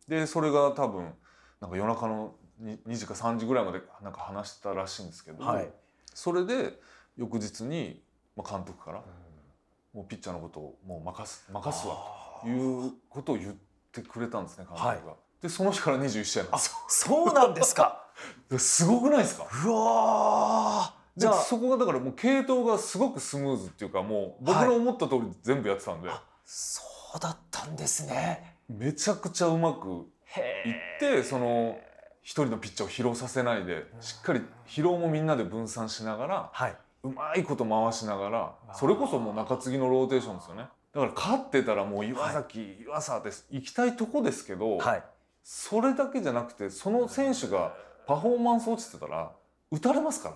[0.08, 1.14] でそれが多分
[1.60, 5.70] なんか夜中の 2, 2時か3時ぐらいまでなんか話したらしいんですけど、はい。
[6.14, 6.80] それで
[7.18, 8.04] 翌日に、
[8.36, 9.04] まあ、監督から
[9.94, 13.56] 「もうピッチャーのことをもう任す任すわ」ということを言っ
[13.92, 14.90] てくれたんですね監督が。
[14.90, 15.00] はい
[15.42, 18.08] でその日から21試合あそうなんですか？
[18.50, 19.44] ですごくないですか？
[19.44, 21.20] うわー。
[21.20, 26.82] じゃあでそこがだからもう系統がすごくスムーズっていうかもう僕の思った通り全部やってたんで、あそ
[27.16, 28.58] うだったんですね。
[28.68, 31.78] めちゃくちゃうまくへいってその
[32.24, 36.76] 一人のピッチャーを疲労させないでしっかり疲労もみんなで分散しながらはい。
[37.04, 43.46] うまいこと回しながらそれこそもう中継ぎのローテーションですよねだから勝ってたらもう岩崎、岩佐です。
[43.52, 45.04] 行きたいとこですけど、はい。
[45.44, 47.76] それだけじゃなくてその選手が
[48.08, 49.32] パフォーマンス落ちてたら
[49.72, 50.36] 打たれますから。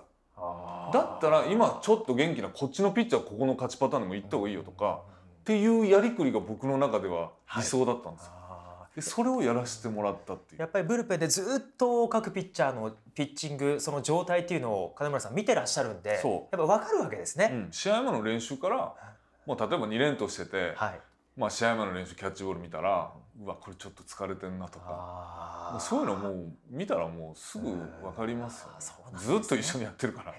[0.93, 5.02] だったら今ちょっと元気なこっちのピッチャーここの勝ちパターンでも行った方がいいよとか
[5.41, 8.32] っていうやりくりが僕の中では理想だったんですよ。
[8.34, 10.60] あでそれをやらせてもらったっていう。
[10.60, 16.56] ーやっぱりブルペンでずっと各ピッチャーのピッチングその状態っていうのを金村さん見てらっしゃるんでそう。
[16.56, 18.93] やっぱ分かるわけですね、うん、試合前の練習から
[19.50, 21.00] もう例えば2連投してて、はい。
[21.36, 25.76] まあ、試合前の練習キャッチボール見たらうわこれちょっと疲れてんなとか。
[25.80, 30.34] そういうのもう見たらもうすぐ分かりますよ、あーそうなんですずねっと一緒にやってるから。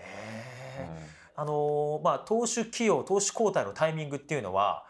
[1.35, 4.85] あのーまあ投手起用投手交代のタイミングっていうのは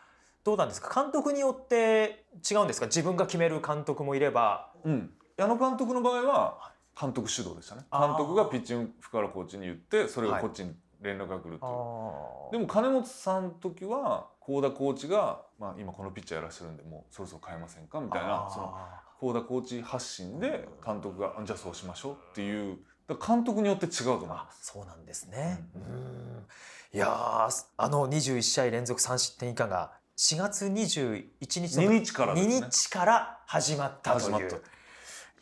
[0.44, 1.02] どうなんですか？
[1.02, 2.86] 監督によって違うんですか？
[2.86, 4.72] 自分が決める監督もいれば。
[4.84, 7.84] うん、矢野監督の場合は監督主導でしたね。
[7.92, 18.74] 監督がピッチング福原コーチに言ってそれがこっちに連絡が来るっていう、でも金本さんの時は幸田コーチが、まあ、今このピッチャーやらしてるんでもうそろそろ変えませんかみたいなその
[19.20, 22.78] 幸田コーチ発信で監督があじゃあそうしましょうっていう
[23.26, 24.72] 監督によって違うと思いあます。
[24.72, 25.64] そうなんですね。
[25.74, 26.46] うん。
[26.92, 32.42] いやーあの21試合連続3失点以下が4月21日の2日からね。
[32.42, 34.24] 2日から始まったという。
[34.24, 34.56] 始まった。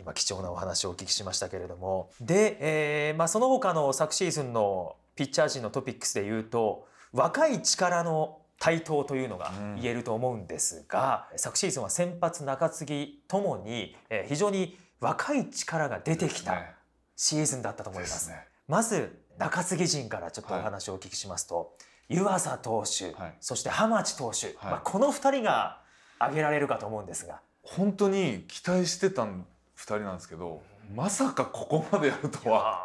[0.00, 2.10] 今貴重なお話をお聞きしましたけれども。
[2.20, 9.80] で、えーまあ、その他の昨シーズンのピッチャー陣のトピックスでいうと若い力の台頭というのがうん。
[9.80, 16.72] 言えると思うんですが、昨シーズンは先発中継ぎともに、えー非常に若い力が出てきたね。
[17.16, 18.28] シーズンだったと思います。
[18.28, 18.46] ですね。
[18.66, 21.72] まず中継ぎ陣からちょっとお話をお聞きしますと、
[22.08, 23.36] 湯浅投手、はい。
[23.40, 24.56] そして浜地投手、はい。
[24.62, 25.80] まあ、この2人が
[26.18, 27.40] 挙げられるかと思うんですが。
[27.62, 29.38] 本当に期待してた2
[29.76, 30.62] 人なんですけど
[30.94, 32.80] まさかここまでやるとは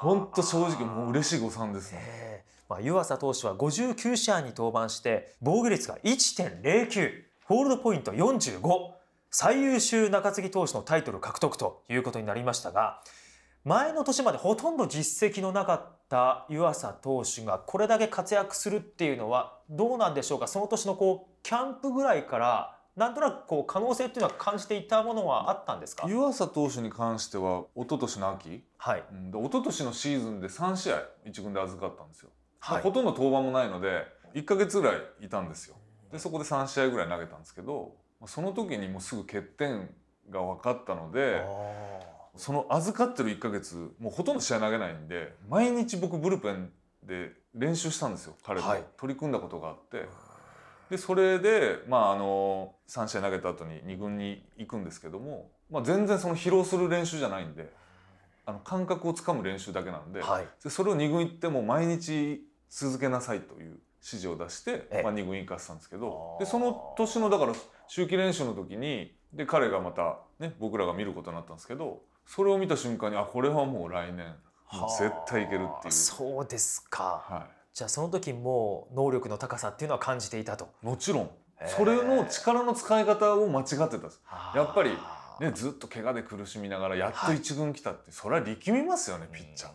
[0.00, 2.44] 本当正直もう嬉しい誤算ですね。
[2.68, 8.60] まあ、湯浅投手は59試合に登板して防御率が1.09ホールドポイント45
[9.30, 13.00] 最優秀中継ぎ投手のタイトル獲得ということになりましたが
[13.64, 20.48] 前の年までほとんど実績のなかった湯浅投手がこれだけ活躍するっていうのはどうなんでしょうか？
[20.48, 26.08] その年のこうキャンプぐらいからなんとなくこう可能性っていうのは感じていたものはあったんですか？
[26.08, 32.82] 湯浅投手に関しては一昨年の秋、はい、うん、で一昨年のシーズンで3試合一軍で預かったんですよ、はい。
[32.82, 35.76] ほとんど登板もないので1ヶ月ぐらいいたんですよ。
[36.10, 37.94] でそこで3試合ぐらい投げたんですけど
[38.26, 39.94] その時にもうすぐ欠点
[40.30, 41.42] が分かったので
[42.36, 46.70] その預かってる1ヶ月もうほとんど試合投げないんで毎日僕ブルペン
[47.02, 48.66] で練習したんですよ彼と。
[48.66, 48.84] はい。
[48.96, 50.08] 取り組んだことがあって、
[50.90, 57.72] でそれでまああの3試合投げた後に2軍に行くんですけども、まあ、全然その疲労する練習じゃないんで
[58.44, 60.48] あの感覚をつかむ練習だけなんで,、はい。
[60.62, 65.02] でそれを2軍行っても毎日続けなさいという指示を出して、ええ。
[65.02, 67.52] まあ、2軍行かせたんですけどでその年のだから
[67.88, 74.34] 秋季練習の時にで彼がまた、ね、僕らが見ることになったんですけどそれを見た瞬間にあこれはもう来年
[74.98, 75.92] 絶対いけるっていう。
[75.92, 77.46] そうですか、は
[77.76, 80.70] じゃあその時もう能力の高さっていうのは感じていたと。
[80.82, 81.30] い、もちろん。
[81.66, 84.22] それの力の使い方を間違ってたんです、
[84.54, 84.90] やっぱり
[85.40, 89.70] ね、ずっと怪我で苦しみながらやっと一軍来たって、それは力みますよねピッチャー。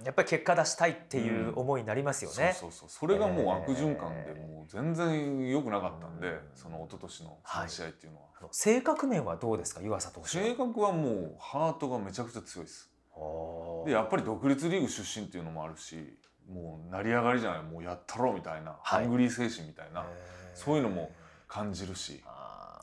[0.00, 0.04] うん。
[0.04, 2.54] やっぱり結果出したいっていう思いになりますよね。
[2.54, 2.88] そうそうそう。
[2.90, 4.54] それがもう悪循環でえー。
[4.54, 6.40] もう全然良くなかったんで、うん。
[6.54, 12.90] その一昨年のはい3試合っていうのは、あの性格面はどうですか湯浅投手性格はもうハートがめちゃくちゃ強いです。
[13.14, 13.86] は。
[13.86, 18.80] でやっぱり独立リーグ出身っていうのもあるしもう成り上がりじゃないもうやったろうみたいな、はい。
[18.82, 20.06] ハングリー精神みたいな
[20.54, 21.10] そういうのも
[21.48, 22.22] 感じるし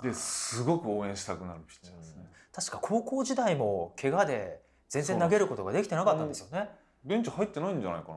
[0.02, 6.69] ですごく応援したくなるピッチャーですね、確か高校時代も怪我で全然投げることができてなかったんですよね。
[7.04, 8.15] ベンチ入ってないんじゃないかな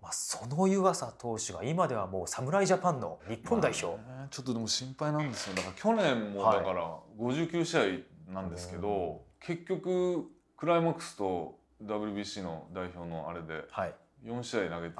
[0.00, 5.54] まあ、その湯浅投手が今ではもう侍ジャパンの日本代表、まあねちょっとでも心配なんですよ。
[5.54, 6.58] だから去年もはい。
[6.58, 14.98] だから59試合なんですけど、結局クライマックスと WBC の代表のあれではい、4試合投げてて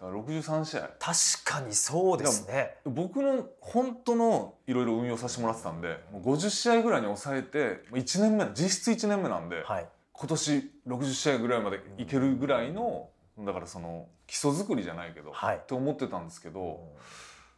[0.00, 0.90] だから63試合。
[0.98, 2.76] 確かにそうですね。
[2.86, 15.56] 僕の本当のいろいろ運用させてもらってたんでもう50試合ぐらいに抑えて1年目実質1年目なんで、はい、今年60試合ぐらいまでいけるぐらいのだからその基礎作りじゃないけど、はい。
[15.56, 16.80] って思ってたんですけど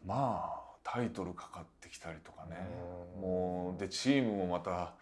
[0.05, 2.57] まあタイトルかかってきたりとかね。
[3.17, 3.23] うん。
[3.23, 4.95] もうでチームもまた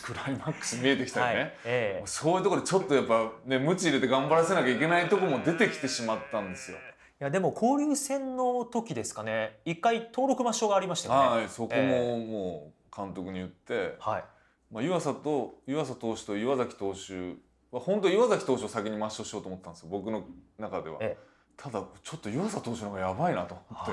[0.00, 6.78] クライマックス見えてきたりね、はい、ええそういうところでちょっとやっぱね無知入れて頑張らせなきゃいけないとこも出てきてしまったんですよ。
[6.78, 11.36] いやでも交流戦の時ですかね一回登録抹消がありましたよね。
[11.38, 14.24] はい、そこえももう監督に言って、はい、
[14.70, 17.36] まあ、湯浅と湯浅投手と岩崎投手
[17.70, 20.24] は本当岩崎投手を先に抹消しようと思ったんですよ僕の
[20.58, 20.98] 中では。
[21.00, 21.16] え
[21.56, 23.92] ただちょっと湯浅投手の方がやばいなと思って。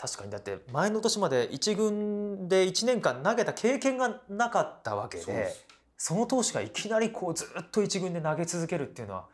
[0.00, 0.30] 確かに。
[0.30, 5.54] だって前の年まで一軍で1年間投げた経験がなかったわけで
[5.98, 9.26] その投手がいきなりこうずっと一軍で投げ続けるっていうのは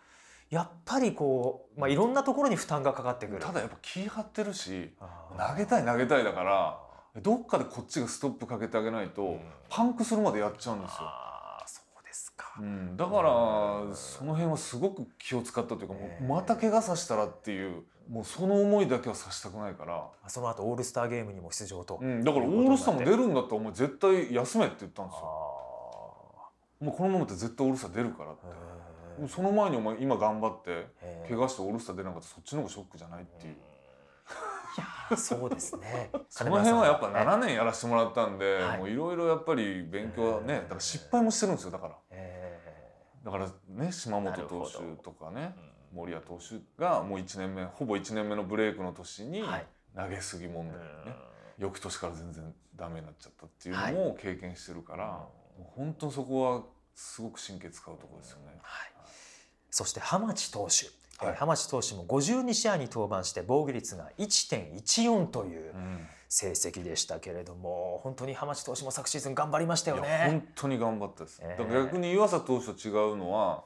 [0.51, 3.41] やっぱりこう、まあ、いろんなところに負担がかかってくる。
[3.41, 4.91] ただやっぱ気張ってるし
[5.39, 6.81] 投げたい投げたいだから
[7.23, 9.41] どっかでこっちがストップかけてあげないと、うん。
[9.69, 10.97] パンクするまでやっちゃうんですよ。
[12.01, 12.55] うですか。
[12.59, 21.99] うん、だからその辺はすごく気を使ったというかもええうまた怪我させたらっていうもうその思いだけはさせたくないから、その後オールスターゲームにも出場と。
[22.01, 25.21] うん、だからオールスターも出るんだったらお前絶対休めって言ったんですよ。
[26.81, 28.41] もうこのままで絶対オールスター出るからって。
[29.29, 30.87] その前にお前今頑張って
[31.27, 33.55] 怪我してオールスター出なかったらそっちの方がショックじゃないっていう。
[33.55, 36.11] いやそうですね。
[36.29, 41.97] その辺はやっぱ金村さん7年やらせてもらったんで、はいもういろいろやっぱり勉強はね、ええだから失敗もしてるんですよだから。
[42.11, 42.61] え
[43.25, 49.67] だからね島本投手とかねー森谷投手がもう1年目ほぼ1年目のブレイクの年にはい。
[49.97, 50.85] 投げすぎ問題ね、
[51.59, 55.11] う翌年から全然ダメになっちゃったっていうのも経験してるから、うん。
[55.11, 55.31] も
[55.61, 56.63] う本当そこは
[56.95, 58.59] すごく神経使うところですよね。
[58.61, 58.91] はい、
[59.71, 60.87] そして浜地投手、
[61.23, 61.37] えーはい。
[61.37, 66.07] 浜地投手も52試合に登板して防御率が1.14といううん。
[66.29, 70.25] 成績でしたけれども本当に浜地投手も昨シーズン頑張りましたよね。
[70.27, 71.63] 本当に頑張ったです、ええ。
[71.63, 73.65] だから逆に湯浅投手と違うのは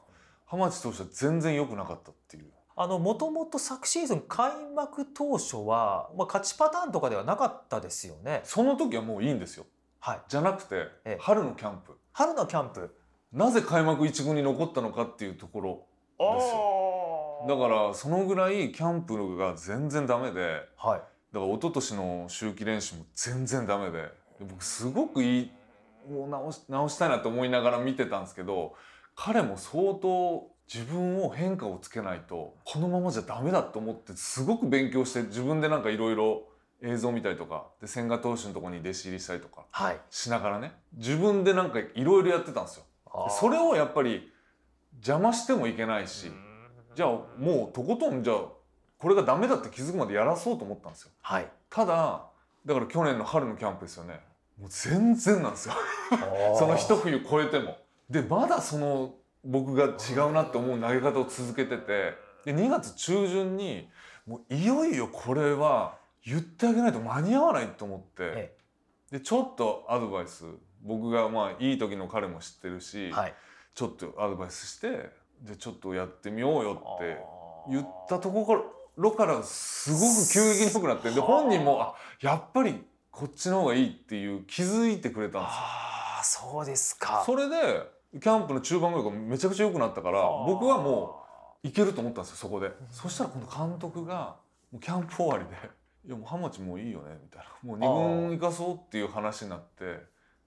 [0.51, 2.45] 浜地投手は全然良くなかったっていう。
[2.75, 8.41] あのもともと昨シーズン開幕当初は、まあ、勝ちパターンとかではなかったですよね。
[8.43, 9.65] その時はもういいんですよ。
[10.01, 11.17] はい、じゃなくて、ええ。
[11.21, 11.97] 春のキャンプ。
[12.11, 12.93] 春のキャンプ。
[13.31, 15.85] なぜ開幕一軍に残ったのかっていうところ
[16.19, 17.45] ですよ。
[17.47, 21.01] だからそのぐらいキャンプが全然ダメではい。
[21.33, 24.09] だから一昨年の秋季練習も全然ダメでで
[24.41, 25.51] 僕すごくいい
[26.09, 28.73] もう直し直したいなと思いながら見てたんですけど
[29.15, 36.43] 彼も相当自分を変化をつけないとこのままじゃダメだと思ってすごく勉強して自分でなんかいろいろ
[36.81, 39.99] 映像見たりとかで千賀投手のところに弟子入りしたりとかはい。
[40.09, 42.83] しながらね自分でなんかいろいろやってたんですよ。
[43.27, 44.31] でそれをやっぱり
[44.95, 46.31] 邪魔してもいけないし
[46.95, 48.37] じゃあもうとことんじゃあ
[48.97, 51.11] これがダメだって気づくまでやらそうと思ったんですよ。
[51.21, 51.47] はい。
[51.69, 52.25] ただ
[52.65, 54.19] だから去年の春のキャンプですよね。
[54.59, 55.73] もう全然なんですよ。
[56.57, 57.77] その一冬超えても。
[58.11, 62.13] でまだその僕が違うなって思う投げ方を続けてて
[62.45, 63.89] で2月中旬に
[64.27, 65.95] もういよいよこれは
[66.25, 68.57] 言ってあげないと間に合わないと思って、え
[69.11, 70.45] でちょっとアドバイス
[70.83, 73.33] 僕がまあいい時の彼も知ってるし、はい
[73.73, 75.09] ちょっとアドバイスして
[75.41, 77.17] でちょっとやってみようよって
[77.69, 78.65] 言ったとこ
[78.97, 85.57] ろからすごく急激に良くなってで本人もあやっぱりこっちの方がいいっていう気づいてくれたんですよ。
[85.57, 87.23] ああそうですか。
[87.25, 87.55] それで
[88.13, 91.21] キャンプの中盤ぐらいがめちゃくちゃ良くなったから僕はも
[91.63, 92.71] ういけると思ったんですよそこで。
[92.89, 94.35] そしたら今度監督が
[94.71, 95.51] もうキャンプ終わりで
[96.05, 99.99] 「いやもう浜地もういいよね」みたいな「もう2軍行かそう」っていう話になって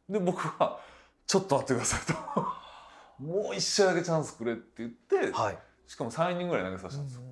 [0.08, 0.78] で僕は
[1.26, 2.44] 「ちょっと待ってください」と
[3.18, 5.58] 「もう一試合だけチャンスくれ」って言ってはい。
[5.86, 7.22] しかも3イニングぐらい投げさせたんですよ。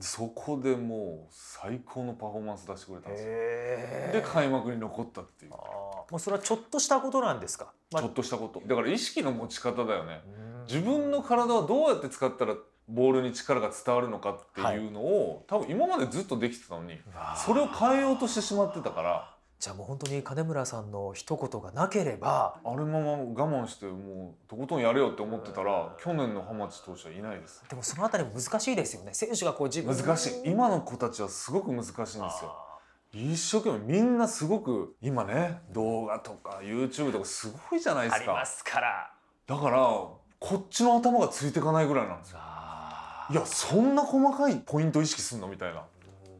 [0.00, 3.30] そこでもう最高のパフォーマンス出してくれたんですよ。
[3.30, 7.72] へで開幕に残ったっていうもうそれはちょっとしたことなんですか？
[7.92, 10.22] まあちょっとしたことだから意識の持ち方だよね。
[10.42, 12.54] うん自分の体はどうやって使ったら
[12.88, 16.98] ボールに力が伝わるのかっていうのを、多分今までずっとできてたのに
[17.42, 27.64] それを変えようとしてしまってたからじゃあもう本当に金村さんの一言がなければあれまま我慢してもうとことんやれよって思ってたら去年の浜地投手はいないです。
[27.68, 29.14] でもそのあたりも難しいですよね。
[29.14, 30.42] 選手がこう自分難しい。
[30.44, 32.22] 今の子たちはすごく難しいんですよ。
[32.22, 32.78] あ
[33.12, 38.22] 一生懸命みんなすごく今ね動画とか YouTube とかすごいじゃないですか。
[38.22, 39.10] りますから。
[39.48, 40.22] だからこ
[40.54, 42.38] っちの頭がついていかないぐらいなんですよ。
[42.40, 45.48] あいやそんな細かいポイント意識すんの？
[45.48, 45.82] みたいな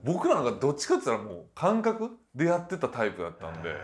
[0.05, 3.75] 僕らなんかどっちかって言ったらもう感覚でやってたタイプだったんで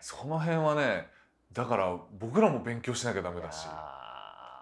[0.00, 1.06] その辺はね
[1.52, 3.66] だから僕らも勉強しなきゃダメだし。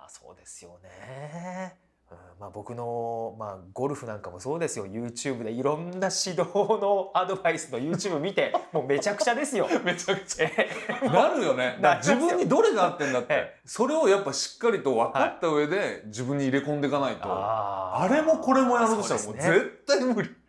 [0.09, 1.79] そうですよね。
[2.11, 4.87] うんまあ、僕の、まあ、ゴルフなんかもそうですよ。
[4.87, 9.67] YouTube でいろんな指導のアドバイスの YouTube 見て もうめちゃくちゃですよ。
[9.83, 10.47] めちゃくちゃ。
[10.47, 10.69] え
[11.09, 11.79] なるよね。
[12.03, 17.23] 自分にどれが合ってんだっえてそれをやっぱしっかりと分かった上で自分に入れ込んでいかないと。
[17.25, 18.03] あー。
[18.03, 20.29] あれもこれもやろうとしたらもう絶対無理。
[20.29, 20.42] えー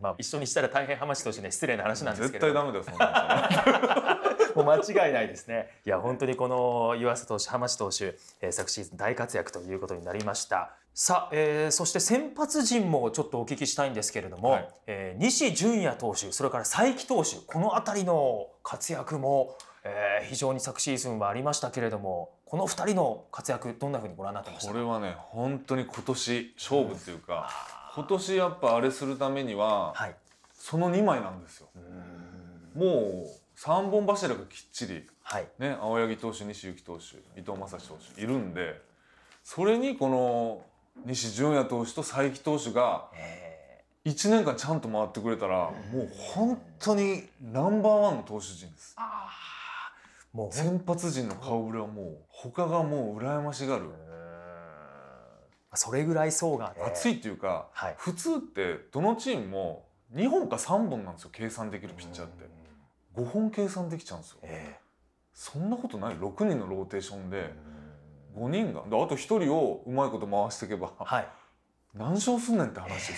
[0.00, 2.46] まあ、一緒にしたら大変浜地投手ね失礼な話なんですけれど。
[2.46, 4.20] 絶対ダメだよそんな
[4.54, 5.68] もう間違いないですね。
[5.84, 10.70] いや本当にこの湯浅投手浜地投手、えー昨シーズン大活躍ということになりました。
[10.94, 14.68] さあ、えーそして先発陣もちょっとお聞きしたいんですけれども、はい。
[14.86, 24.72] えー西純也投手それから佐伯投手この辺りの活躍も、えー非常に昨シーズンはありましたけれどもこの2人の活躍どんなふうにご覧になってましたか？
[24.72, 27.48] これはね本当に今年勝負っていうか
[27.98, 30.14] 今年やっぱあれするためにははい。
[30.52, 31.68] その2枚なんですよ。
[32.76, 35.48] もう3本柱がきっちりはい。
[35.58, 38.80] ね、青柳投手西幸投手伊藤将司投手いるんで
[39.42, 40.62] それにこの
[41.06, 43.82] 西純也投手と佐伯投手がえ。
[44.04, 45.72] 1年間ちゃんと回ってくれたらも
[46.04, 48.94] う本当にナンバーワンの投手陣です。
[50.32, 53.86] もう先発陣の顔ぶれはもう他がもう羨ましがる
[55.74, 57.94] それぐらい層が、ね、熱いっていうかはい。
[57.98, 62.48] 普通ってどのチームも2本か3本なんですよ計算できるピッチャーって。
[63.16, 64.38] 5本計算できちゃうんですよ。
[64.42, 64.76] え
[65.34, 67.52] そんなことない？6人のローテーションえ
[68.34, 68.82] で5人が。
[68.88, 71.28] であと1人をうまいこと回していけばはい。
[71.94, 73.16] 何勝すんねんって話ですよ。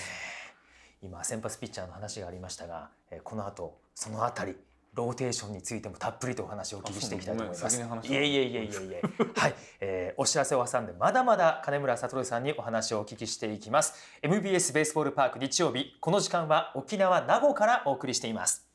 [1.03, 4.57] 今先発ピッチャーの話がありましたが、えーこの後そのあたり
[4.95, 7.81] ローテーションについてもたっぷりとお話をお聞きしていきたいと思います。
[8.13, 9.03] いえいえいえいえいえ。
[9.37, 13.95] はい、えーお知らせを挟んでまだまだ金村悟さんにお話をお聞きしていきます。
[14.23, 18.71] MBS ベースボールパーク日曜日この時間は沖縄名護からお送りしています。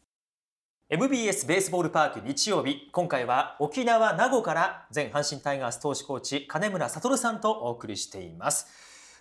[0.88, 8.68] MBS ベースボールパーク日曜日今回は沖縄名護から前阪神タイガース投手コーチ金村悟さんとお送りしています。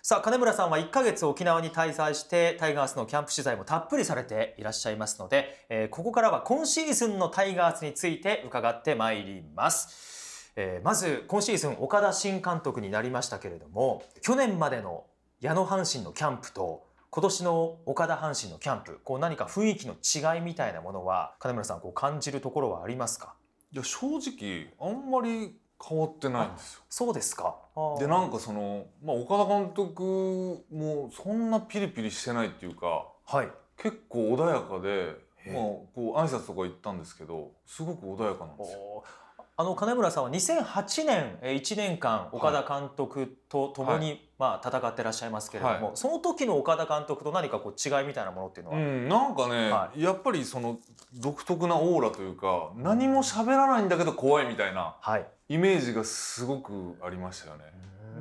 [0.07, 15.05] さあ金村さんは1ヶ月沖縄に滞在してタイガースのキャンプ取材もたっぷりされていらっしゃいますので、えーここからは今シーズンのタイガースについて伺ってまいります、えーまず今シーズン岡田新監督になりましたけれども去年までの
[15.41, 23.33] 矢野阪神のキャンプと今年の岡田阪神のキャンプこう何か雰囲気の違いみたいなものは金村さんこう感じるところはありますか？
[23.71, 26.81] いや正直あんまり変わってないんですよ。
[26.89, 27.55] そうですか。
[27.99, 33.49] でなんかその、まあ、岡田監督もそんなピリピリしてないっていうかはい。
[33.77, 35.15] 結構穏やかで、
[35.51, 39.03] まあ、こう挨拶とか行ったんですけどすごく穏やかなんですよ。
[39.57, 45.95] あの金村さんは2008年えー1年間岡田監督と共に、まあ、戦ってらっしゃいますけれども、はい。
[45.95, 50.79] その時の岡田監督と何かこう違いみたいなものっていうのは、うん、なんかね、はやっぱりその
[51.13, 57.63] 独特なオーラというか何も喋らないんだけど怖いみたいなはいイメージがすごくありましたよね。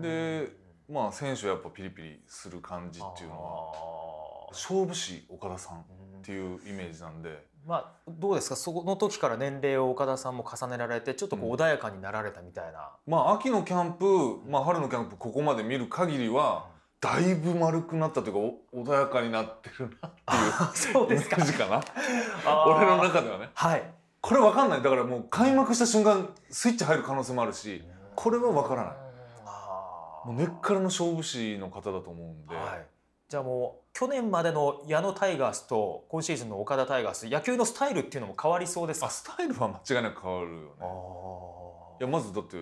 [0.00, 0.52] で
[0.90, 5.82] まあ選手はやっぱピリピリする感じっていうのはは勝負師岡田さんっ
[6.22, 7.46] ていうイメージなんで。
[7.66, 8.56] まあどうですか？
[8.56, 11.54] その時から年齢を岡田さんも重ねられてちょっとこううん。
[11.54, 14.04] 穏やかになられたみたいな、まあ秋のキャンプ、
[14.50, 16.66] まあ、春のキャンプここまで見る限りは
[17.00, 21.36] だいぶ丸くなったというかお穏やかになってるなっていうそうイメですか。
[21.36, 21.82] ージかな。
[22.66, 23.48] 俺の中ではね。
[23.54, 23.93] はい
[24.26, 24.82] これわかんない。
[24.82, 27.82] だからもう開幕した瞬間スイッチ入る可能性もあるし
[28.16, 28.94] これはわからない。
[30.26, 32.86] もう根っからの勝負師の方だと思うんで、はい、
[33.28, 39.08] じゃあもう去年までの矢野タイガースと今シーズンの岡田タイガース野球のスタイルっていうのも変わりそうですか？
[39.08, 40.68] あスタイルは間違いなく変わるよね。
[40.80, 40.86] あ
[42.00, 42.56] いやまずだって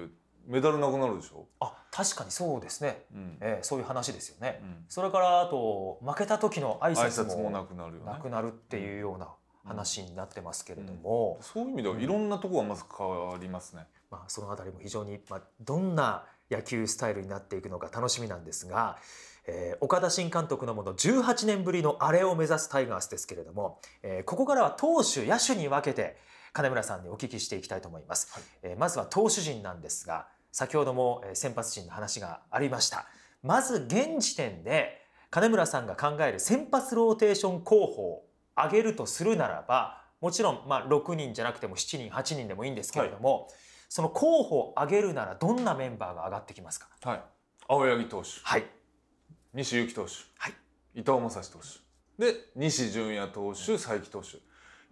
[0.44, 3.38] メダルなくなるでしょ、あ確かにそうですね、うん。
[3.40, 4.84] えーそういう話ですよね、うん。
[4.88, 9.28] それからあと負けた時の挨挨拶もなくなるなくなるっていうような
[9.64, 18.98] 話になってますけれども、そういう意味ではいろんなところがまず変わりますね、まあ、そのあたりも非常に、まあ、どんな野球スタイルになっていくのか楽しみなんですが、
[19.46, 26.16] えー岡田新監督のもの18年ぶりのアレを目指すタイガースですけれども、えーここからは投手野手に分けて
[26.52, 28.42] 金村さんにお聞きしていきたいと思います、はい。
[28.62, 33.06] えーまずは投手陣なんですが先ほどもえー先発陣の話がありました。
[33.42, 35.00] まず現時点で
[35.30, 38.24] 金村さんが考える先発ローテーション候補
[38.56, 43.48] を挙げるとするならばもちろんまあ6人じゃなくても7人8人でもいいんですけれども、
[43.88, 46.88] その候補を挙げるならどんなメンバーが上がってきますか？
[47.02, 47.22] はい。
[47.68, 48.28] 青柳投手。
[48.44, 48.64] はい。
[49.52, 50.52] 西幸投手、はい。
[50.94, 52.24] 伊藤将司投手。
[52.32, 54.38] で西純也投手佐伯投手。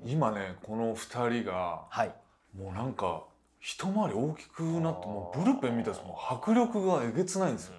[0.04, 2.14] 今ねこの2人がはい。
[2.56, 3.24] もうなんか
[3.60, 7.74] 一回り大きくなってもうブルペン見たらもう迫力がえげつないんですよ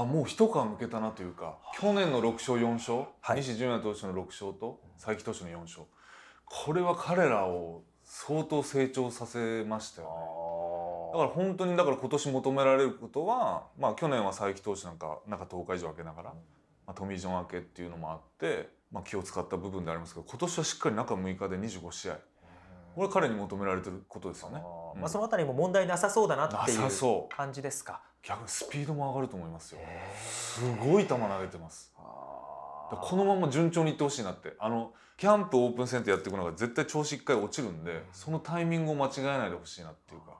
[0.00, 3.36] あもう一皮むけたなというか去年の6勝4勝、はい。
[3.38, 5.82] 西純也投手の6勝と佐伯投手の4勝。
[6.44, 10.48] これは彼らを相当成長させましたよね。
[11.12, 16.30] だから本当にだから今年求められることは、まあ、去年は佐伯投手なんか中10日以上空けながら、
[16.86, 22.18] まあ、トミー・ジョン明けっていうのもあって、まあ、気を使った部分でありますけど今年はしっかり中6日で25試合。
[22.94, 24.62] これ彼に求められてることですよね。
[24.94, 25.00] うん。
[25.00, 26.78] まあ、そのあたりも問題なさそうだなっていう。
[27.28, 28.02] 感じですか。
[28.22, 29.80] 逆にスピードも上がると思いますよ。
[29.80, 31.92] へすごい球投げてます。
[31.96, 40.32] このまま順調にいってほしいなってあのキャンプオープン戦ってやっていくのが絶対調子一回落ちるんでそのタイミングを間違えないでほしいなっていうか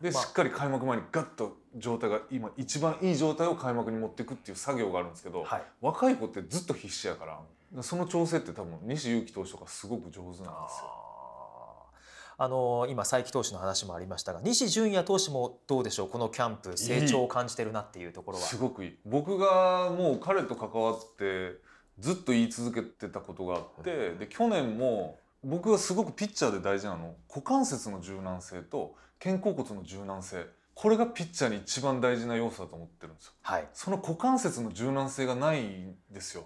[0.00, 5.62] で、まあしっかり開幕前にガッと状態が今一番いい状態を開幕に持っていくっていう作業があるんですけど、はい。
[5.80, 11.09] 若い子ってずっと必死やからその調整って多分西勇輝投手とかすごく上手なんですよ。
[12.42, 16.08] あの今佐伯投手の話もありましたが西純也投手もどうでしょう？
[16.08, 18.44] このキャンプ成長を感じてるなっていうところは。
[18.44, 18.82] すごく。
[18.82, 21.58] いい僕がもう彼と関わって
[21.98, 30.46] ずっと言い続けてたことがあってで去年も僕がすごくピッチャーで大事なの股関節の柔軟性と肩甲骨の柔軟性。
[30.74, 33.32] これがピッチャーに一番大事な要素だと思ってるんですよ。
[33.42, 33.68] はい。
[33.74, 36.44] その股関節の柔軟性がないんですよ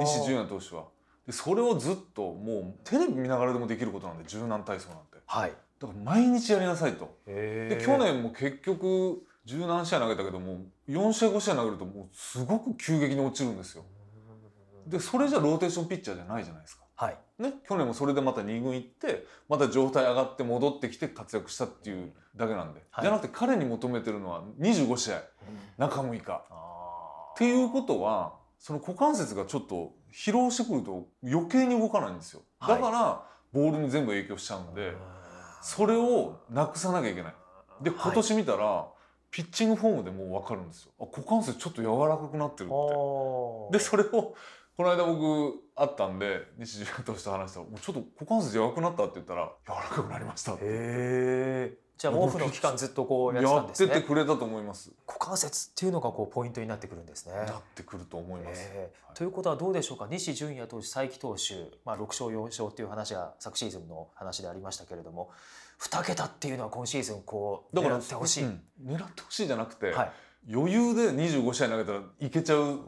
[0.00, 0.86] 西純也投手は。
[1.28, 5.52] でそれをずっともうテレビ見ながらでもできることなんで柔軟体操なんてはい。
[5.78, 7.16] だから毎日やりなさいと。
[7.26, 13.84] でで去年も結局十何試合投げたけども4試合5試合投げるともうすごく急激に落ちるんですよ。
[14.86, 16.84] でそれじゃローテーションピッチャーじゃないじゃないですか。
[16.96, 17.18] はい。
[17.38, 23.04] ね、去年もそれでまた2軍行ってまた状態上がって戻ってきて活躍したっていうだけなんで、はい。
[23.04, 25.22] じゃなくて彼に求めてるのは25試合
[25.76, 26.42] 中6日。
[27.34, 32.42] っていうことはその股関節がちょっと疲労してくると余計に動かないんですよ。
[32.60, 34.92] だから、ボールに全部影響しちゃうんで。
[35.60, 37.34] それをなくさなきゃいけない。
[37.82, 38.88] で今年見たら、
[39.30, 40.92] ピッチングフォームでもう分かるんですよ。
[41.00, 43.78] あ股関節ちょっと柔らかくなってるって。
[43.78, 44.34] でそれを
[44.76, 54.92] この間僕会ったんで西純也投手と話したら「もうちょっと股関節柔らかくなった」って言ったら「柔らかくなりました」ってへえじゃあ毛布の期間ずっとこうやってたやってんですねてくれたと思います。
[55.06, 58.70] 股関節っていうのがこうポイントになってくるんですねなってくると思います。
[58.72, 60.06] えーということはどうでしょうか？
[60.08, 65.30] 西純也投手佐伯投手、まあ、6勝4勝っていう話が昨シーズンの話でありましたけれども
[65.80, 70.12] 2桁っていうのは今シーズンこう狙ってほしい、うん狙ってほしいじゃなくて、はい、
[70.52, 72.78] 余裕で25試合投げたらいけちゃう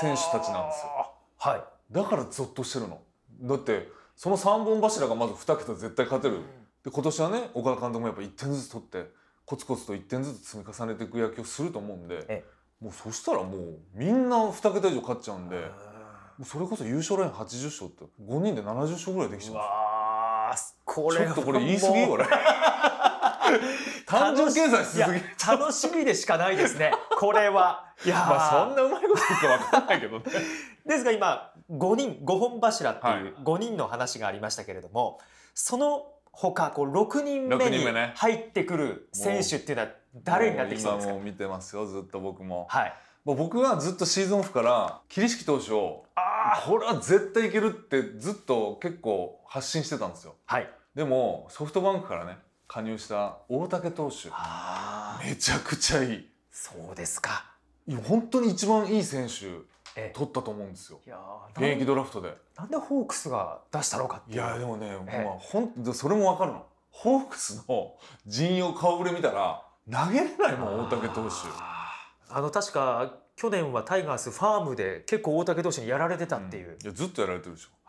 [0.00, 1.12] 選手たちなんですよ。
[1.38, 3.00] はいだからゾッとしてるの。
[3.42, 6.42] だってその3本柱がまず2桁絶対勝てる。
[6.84, 9.10] で今年はね岡田監督もやっぱ1点ずつ取って
[9.44, 12.44] コツコツと1点ずつ積み重ねていく野球をすると思うんでえ
[12.80, 15.64] もうそしたらもうみんな2桁以上勝っちゃうんでも
[16.40, 20.50] うそれこそ優勝ライン80勝って5人で70勝ぐらいできちうゃう。
[20.50, 22.24] んですよちょっとこれ言い過ぎこれ
[24.06, 25.02] 単純計算しすぎ。
[25.46, 27.92] 楽しみでしかないですねこれは。
[28.04, 28.28] いやー。
[28.30, 30.24] まあそんなうまいこと言うか分かんないけどね。
[30.86, 33.20] ですが今5人5本柱ってはい。
[33.20, 35.20] いう5人の話がありましたけれども、
[35.54, 39.90] その他こう6人目6に入ってくる選手っていうのは
[40.24, 41.12] 誰になってきそうですか？
[41.12, 42.66] も今もう見てますよずっと僕も。
[42.70, 42.94] はい。
[43.24, 46.06] もう僕はずっとシーズンオフから桐敷投手を
[46.66, 50.36] これは絶対いけるってずっと結構発信してたんですよ。
[50.46, 50.70] はい。
[50.94, 54.28] でもソフトバンクからね加入した大竹投手。
[54.32, 55.28] あー。
[55.28, 56.28] めちゃくちゃいい。
[56.50, 57.44] そうですか。
[57.86, 59.46] いや本当に一番いい選手
[60.08, 61.00] え取ったと思うんですよ。
[61.06, 62.34] いやー現役ドラフトで。
[62.56, 65.24] なんでホークスが出したのかっていやでもね、ええ。
[65.24, 67.94] まあ、ほんそれも分かるのホークスの
[68.26, 71.30] 陣容顔ぶれ見たら投げれないもん大竹投手。
[72.32, 77.70] あの確か去年はタイガースファームで結構大竹投手にやられてたっていう、いやずっとやられてるでしょ。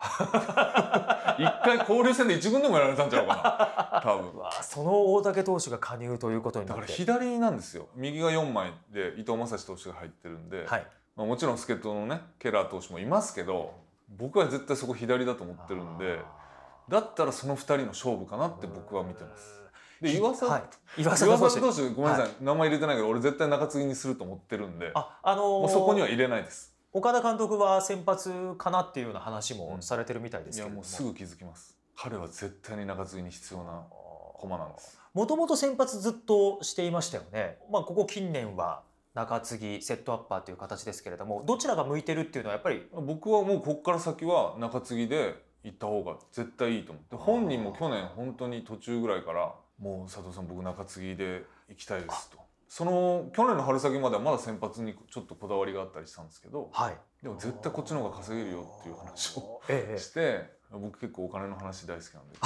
[1.38, 4.00] 一回交流戦で一軍でもやられたんちゃうかな。
[4.02, 4.32] 多分。
[4.62, 7.88] その大竹投手が加入ということにだからなって左なんですよ。
[7.94, 10.86] 右が4枚で伊藤将司投手が入ってるんで、はい
[11.16, 13.74] まあ、もちろん助っ人のねケラー投手もいますけど
[14.08, 16.20] 僕は絶対そこ左だと思ってるんで
[16.88, 19.62] だったらその2人の勝負かなって僕は見てます。
[20.00, 20.58] で岩佐、は
[20.98, 26.74] い、岩佐岩投手佐投手ごめんなさい、は名前入れてないけど俺絶対中継ぎにすると思ってるんでああのーそこには入れないです。
[26.92, 31.78] 岡田監督は先発かなっていうような話もされてるみたいでいすけれどもやもうすぐ気づきます。
[31.96, 33.84] 彼は絶対に中継ぎに必要な
[34.34, 34.98] 駒なんです。
[35.14, 38.82] もともと先発ずっとしていましたよね、まあ、ここ近年は
[39.14, 45.34] 中継ぎセットアッパーという形ですけれどもどちらが向いてるっていうのはやっぱり僕はもうここから先は中継ぎで
[45.64, 52.38] 行った方が絶対いいと思って本人も去年本当に途中ぐらいからもう佐藤さん僕中継ぎで行きたいですと。
[52.68, 56.96] その去年の春先まではまだ先発にちょっとこだわりがあったりしたんですけどはい。
[57.22, 59.98] でも絶対こっちの方が稼げるよっていう話をええ。
[59.98, 62.38] して僕結構お金の話大好きなんで。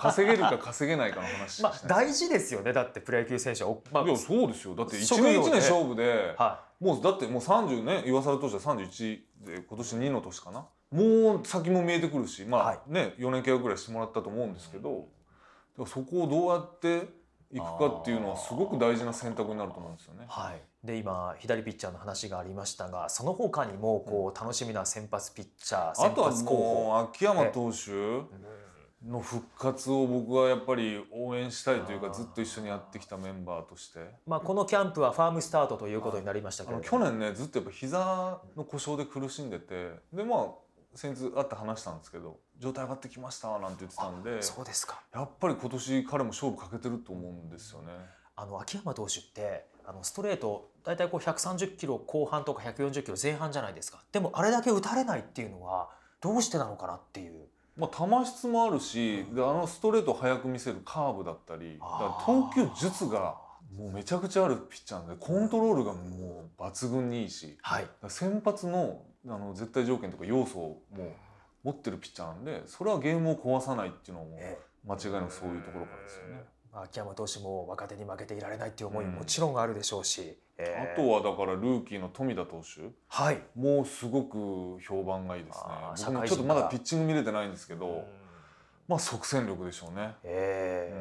[0.00, 2.72] 稼げるか稼げないかの話まあ大事ですよね。
[2.72, 4.74] だってプロ野球選手は、おまあいやそうですよ。
[4.74, 10.66] だって一職業で年一年勝負ではもうだってもう30ね岩貞投手は31で今年2の年かな。
[10.90, 12.78] もう先も見えてくるしまあ、はい。
[12.86, 15.06] ね4年契約ぐらいしてもらったと思うんですけど、だか
[15.78, 17.19] らそこをどうやって
[17.52, 20.24] いくかっていうのはすごく大事な選択になると思うんですよね。
[20.28, 26.84] はい、で今左ピッチャーの話がありましたがその他にもこう楽しみな先発ピッチャーあとは先発候補。
[26.84, 27.90] もう秋山投手
[29.04, 34.00] の復活を僕はやっぱり応援したいというかずっと一緒にやってきたメンバーとして。
[34.26, 36.82] まあ、このキャンプはファームスタートということになりましたけども。
[36.82, 39.90] 去年ねずっとやっぱ膝の故障で苦しんでて。
[40.12, 40.48] でまあ
[40.94, 45.02] 先日会って話したんですけど状態上がってきましたなんて言ってたんでそうですか。
[45.14, 47.88] やっぱり今年彼も勝負かけてると思うんですよね。
[48.36, 54.04] あの秋山投手ってあのストレート大体こう130キロ後半とか140キロ前半じゃないですか。
[54.12, 55.90] でもあれだけ打たれないっていうのは
[56.20, 57.48] どうしてなのかなっていう。
[57.76, 61.78] まあ、球質もあるし、であのストレートを速く見せるカーブだったり
[62.26, 63.38] 投球術が
[63.74, 67.86] もうめちゃくちゃあるピッチャーなんでコントロールがもう抜群にいいしはい。
[68.08, 71.12] 先発のあの絶対条件とか要素をもう
[71.62, 76.42] 持ってるピッチャーなんでそれはゲームを壊さないっていうのもえ間違いなくそういうところからですよね。
[76.72, 82.90] まあ秋山投手も若手に負けていられないっていう思いももちろんあるでしょうし、えーあとはだからルーキーの富田投手。
[83.08, 83.40] はい。
[83.54, 85.64] もうすごく評判がいいですね。
[86.06, 88.04] 僕もちょっとまだピッチング見れてないんですけど、
[88.86, 90.92] まあ即戦力でしょうね、え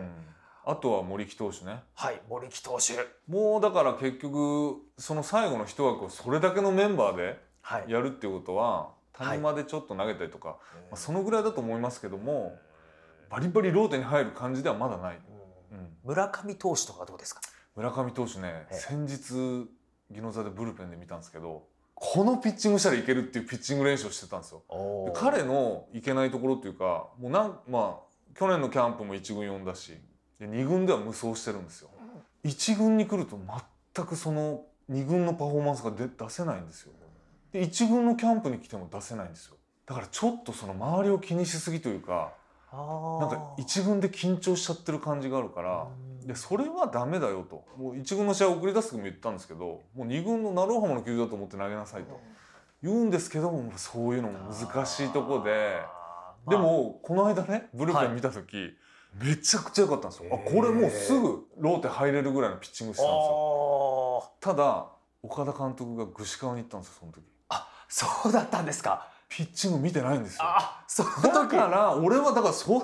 [0.65, 1.79] ーうん、あとは森木投手ね。
[1.93, 2.93] はい森木投手。
[3.27, 7.91] もうだから結局その最後の一枠をそれだけのメンバーではい。
[7.91, 10.55] やるっていうことは谷間でちょっと投げたりとか、ま
[10.93, 12.57] あ、そのぐらいだと思いますけども
[13.29, 15.19] バリバリローテに入る感じではまだない、
[15.71, 17.41] うん、村上投手とかどうですか？
[17.75, 18.75] 村上投手ねええ。
[18.75, 19.69] 先日
[20.11, 24.63] 宜野座でブルペンで見たんですけどこのピッチングしたらいけるっていうピッチング練習をしてたんですよ。
[25.05, 29.97] で彼のいけないところっていうかもうなんまあ去年のキャンプも1軍呼んだし
[30.39, 31.89] で2軍では無双してるんですよ。
[32.45, 33.37] 1軍に来ると
[33.95, 36.93] 全くその2軍のパフォーマンスが出出せないんですよ。
[37.51, 39.55] で1軍のキャンプに来ても出せないんですよ。
[39.85, 42.31] だからちょっとその周りを気にしすぎというか
[42.71, 45.87] ななんか1軍で緊張しちゃってる感じがあるから
[46.25, 52.19] でそれはダメだよともう1軍の試合を送り出す時も言ったんですけどもう2軍の鳴尾浜の球場だと思って投げなさいと
[52.83, 55.79] 言うんですけどもそういうのも難しいとこで
[56.47, 58.73] でもこの間ねブルペン見た時、
[59.21, 60.29] めちゃくちゃ良かったんですよ。
[60.33, 64.31] あこれもうすぐローテ入れるぐらいのピッチングしてたんですよ。
[64.39, 64.87] ただ
[65.21, 67.23] 岡田監督が串川に行ったんですよその時。
[67.89, 69.07] あそうだったんですか？
[69.27, 70.41] ピッチング見てないんですよ。
[70.43, 70.83] あ
[71.23, 72.79] だ時から俺はだからそれ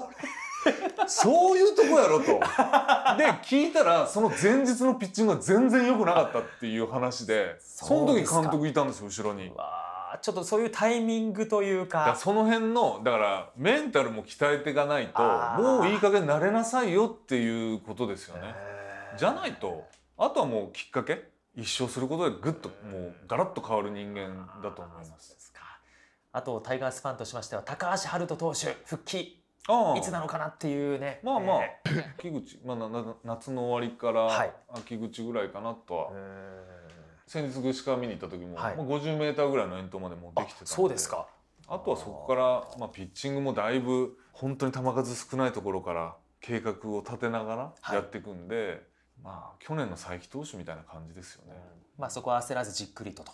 [1.08, 2.26] そういうとこやろと。
[2.26, 9.47] で聞いたらその前日のピッチングが全然良くなかったっていう話でその時監督いたんですよ後ろに。
[9.47, 15.22] うわーちょっとそういうタイミングというだかその辺のだからメンタルも鍛えていかないと
[15.62, 18.56] もういい加減慣れなさいよっていうことですよね。
[19.18, 19.84] じゃないと
[20.18, 21.34] あとはもうきっかけ？
[21.56, 25.20] 一生することでぐっともうガラッと変わる人間だと思いま。
[25.20, 25.53] す。
[26.32, 29.41] あとタイガースファンとしましては高橋遥人投手復帰。
[29.97, 31.22] いつなのかなっていうね。
[31.24, 31.62] まあまあ。
[31.64, 31.80] え
[32.20, 34.51] 秋口、まあ、なな夏の終わりからはい。
[34.74, 36.64] 秋口ぐらいかなとは、ーう
[37.26, 38.76] 先日串川見に行った時も、はい。
[38.76, 40.66] まあ、50メーターぐらいの遠投までもうできてたんで。
[40.68, 41.26] そうですか。
[41.68, 42.41] あとはそこから、
[42.78, 47.89] まあ、ピッチングもだいぶ本当に球数少ないところから計画を立てながはい。
[47.89, 48.84] らやっていくんで、
[49.26, 51.53] まあ去年の佐伯投手みたいな感じですよね。
[51.97, 53.32] まあそこは焦らずじっくりとと。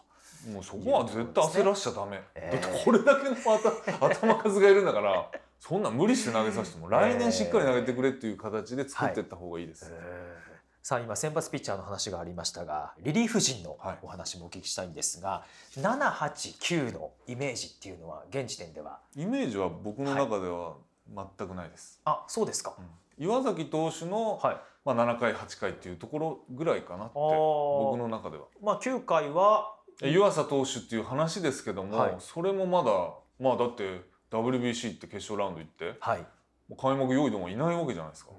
[0.49, 5.29] もうそこは絶対焦らしちゃダメ、えーだってこれだけの頭 頭数がいるんだから
[5.59, 9.93] そんな無理して投げさせても来年しっかり投げてくれっていう形で作っていった方がいいです、
[10.81, 13.99] さあ今先発ピッチャーの話がありましたがリリーフ陣のはい。
[14.01, 18.99] お話もお聞きしたいんですが、789のイメージっていうのは現時点では？
[19.15, 20.73] イメージは僕の中では
[21.37, 23.23] 全くないです、あそうですか、うん。
[23.23, 28.45] 岩崎投手の、はいまあ、7回8回っていうところぐらいかなって僕の中では。
[28.61, 32.15] まあ9回は湯浅投手っていう話ですけども、はい。
[32.19, 32.91] それもまだ
[33.39, 34.01] まあだって
[34.31, 36.25] WBC って決勝ラウンド行ってはい、も
[36.71, 38.31] う開幕用意どもいないわけじゃないですか。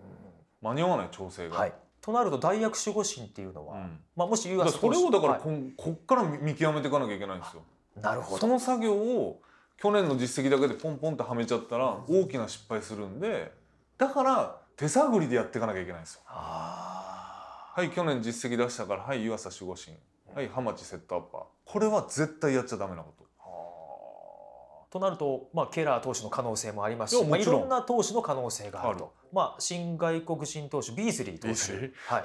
[0.60, 4.00] 間に合わない調整が、はい、となると大役守護神っていうのは、うん。
[4.16, 7.62] まあ、もし湯浅投手それをだからはこん、こっから見極めていかなきゃいけないんですよ。
[7.96, 8.38] いなるほど。
[8.38, 9.40] その作業を
[9.82, 13.52] 去年の実績だけでポンポンとはめちゃったら大きな失敗するんで
[13.98, 16.20] だから手探りでやっていかなきゃいけないんですよ。
[16.26, 19.96] あはい去年実績出したからはい湯浅守護神。
[20.34, 21.42] はい浜地セットアッパー。
[21.64, 23.24] これは絶対やっちゃダメなこと。
[23.24, 24.92] ー。
[24.92, 29.12] となると、まあ、ケラー投手の可能性もありますしまあ、いろんな投手の可能性があると。
[29.32, 32.24] まあ、新外国人投手ビーズリー投手、はい、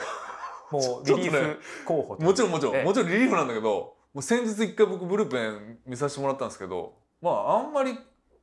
[0.71, 2.27] もう リリーフ候補という。
[2.27, 2.83] もちろんもちろん、ええ。
[2.83, 7.97] もちろんリリーフなんだけどもう先日一回僕ブルペン見させてもらったんですけどまああんまり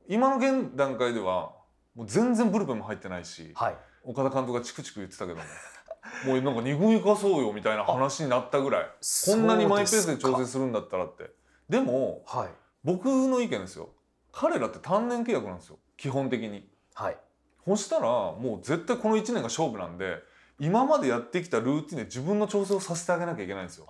[0.07, 1.51] 今の現段階では
[1.93, 5.43] もう全然ブルペンも入ってないしはい、岡田監督がチクチク言ってたけども。
[6.25, 8.89] もうなんか二軍行かそうよみたいな話になったぐらい。
[9.25, 11.31] こんなにマイペースで調整するんだったらって。
[11.67, 12.49] でもはい。
[12.83, 13.89] 僕の意見ですよ。
[14.31, 15.79] 彼らって単年契約なんですよ。
[15.97, 16.69] 基本的に。
[16.93, 17.17] はい。
[17.65, 20.21] そしたらもう絶対この1年が勝負なんで
[20.59, 23.85] 今までやってきたルーティンで自分の調整をさせてあげなきゃいけないんですよ。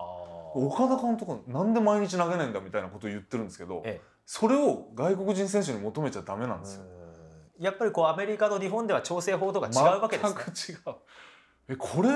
[0.54, 4.00] 岡田監督はなんで毎日投げないんだみたいなことを言ってるんですけどえ。
[4.24, 6.84] それを外国人選手に求めちゃダメなんですよ
[7.58, 10.42] やっぱりこうアメリカと日本では調整法とか違うわけですね。
[10.54, 10.94] 全く違う。
[11.68, 12.10] えこれ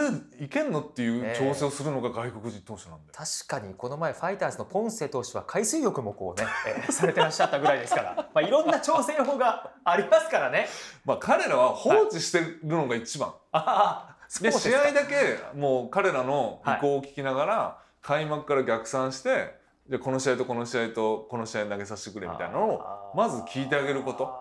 [0.45, 10.68] いけんのっていう調整をするのが外国人投手なんで、確かにこの前ファイターズのポンセ投手は海水浴もこうね、えー されてらっしゃったぐらいですから、 まあ、いろんな調整法がありますからね。
[11.05, 24.32] まあ彼らは放置してるのが一番、ああそうで試合だけもう彼らの意向を聞きながら、開幕から逆算してでこの試合とこの試合とこの試合投げさせてくれみたいなのをまず聞いてあげること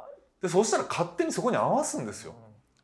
[0.42, 2.34] でそしたら勝手にそこに合わすんですよ。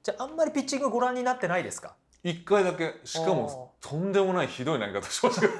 [0.03, 1.95] じゃああんまりピッチングご覧になってないですか？
[2.23, 2.95] 一回だけ。
[3.03, 5.45] しかもとんでもないひどい投げ方しました。
[5.45, 5.51] よ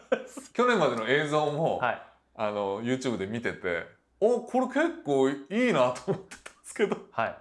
[0.52, 2.02] 去年までの映像も、はい。
[2.34, 3.86] あの YouTube で見てて
[4.20, 6.96] おこれ結構いいなと思ってたんですけど。
[7.10, 7.36] はい。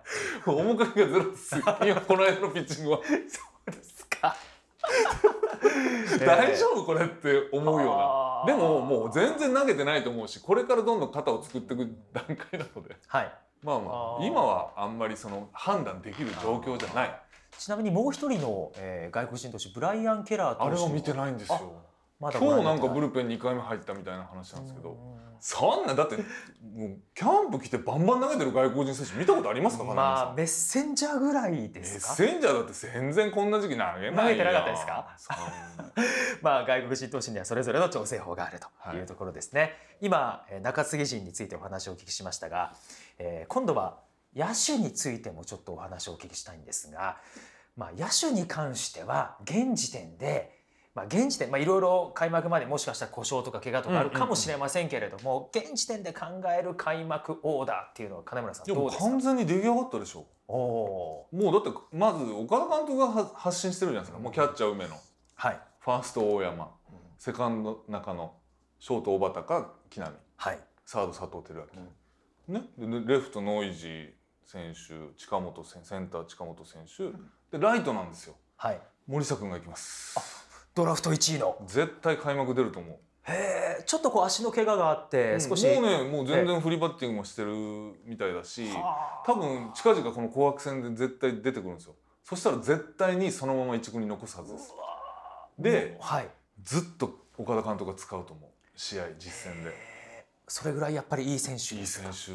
[0.45, 1.61] 面影がゼロですよ。
[1.85, 2.99] 今この間のピッチングは。
[3.05, 3.13] そ
[3.67, 4.35] うですか。
[6.25, 8.49] 大丈夫これって思うようあー。
[8.49, 12.95] なでももう全然投げてないと思うしこれからどんどん肩を作っていく段階なので。
[13.07, 13.31] はい
[13.63, 13.91] まあま
[14.21, 17.21] あ今はあんまりその判断できる状況じゃない。
[17.57, 20.67] ちなみにもう一人の、えー外国人投手ブライアン・ケラー投手。
[20.67, 21.59] あれは見てないんですよ
[22.21, 24.95] まだ今日なんかルブルペン2回目入ったみたいな話なんですけど
[25.39, 26.23] そんなだっても
[26.85, 32.13] うキャンプ来てバンバン投げてる外国人選手見たことありますかまあメッセンジャーぐらいメッですか？
[32.13, 35.07] センジャーだって全然こんな時期投げないよ投げてなかったですか？
[36.43, 38.97] まあ、外国人投手にはそれぞれの調整法があるとはい。
[38.97, 39.73] いうところですね。
[39.99, 42.73] 今えー中継ぎ陣についてお話をお聞きしましたが、
[43.17, 43.97] えー今度は
[44.35, 47.17] 野手についてもちょっとお話をお聞きしたいんですが、
[47.75, 50.60] まあ、野手に関しては現時点で、
[50.93, 56.25] まあ、現時点、まあ、いろいろ開幕までもしかしたら故障とか怪我とかあるかもしれませんけれども、現時点で考
[56.57, 59.03] える開幕オーダーっていうのは金村さんどうですか？
[59.09, 60.25] 完全に出来上がったでしょ。
[60.47, 64.95] おもうだってまず岡田監督がは発信してるじゃないですか、もうキャッチャー梅野。
[65.35, 66.71] はい、ファースト大山。
[67.17, 68.33] セカンド中野。
[68.79, 70.11] ショート小畑か木浪。
[70.35, 70.59] はい。
[70.85, 71.65] サード佐藤輝
[72.49, 72.65] 明、ね、
[73.05, 74.11] でレフトノイジー
[74.43, 78.35] 選手近本選センター近本選手、でライトなんですよ。
[78.57, 80.40] はい、森下君が行きます
[80.73, 81.57] ドラフト1位の。
[81.67, 82.97] 絶対開幕出ると思う。
[83.23, 87.53] へえちょっとこう足の怪我があって少し、もうねもう全然フリーバッティングもしてる
[88.05, 91.95] みたいだしはあ多分近々この紅白戦で絶対出てくるんですよ。
[92.23, 94.73] そしたら絶対にそのまま一軍に残すはずです。
[95.59, 96.29] ではい。
[96.63, 99.71] ずっと岡田監督が使うと思う試合実戦で。
[100.47, 102.31] それぐらいやっぱりいい選手いい選か手。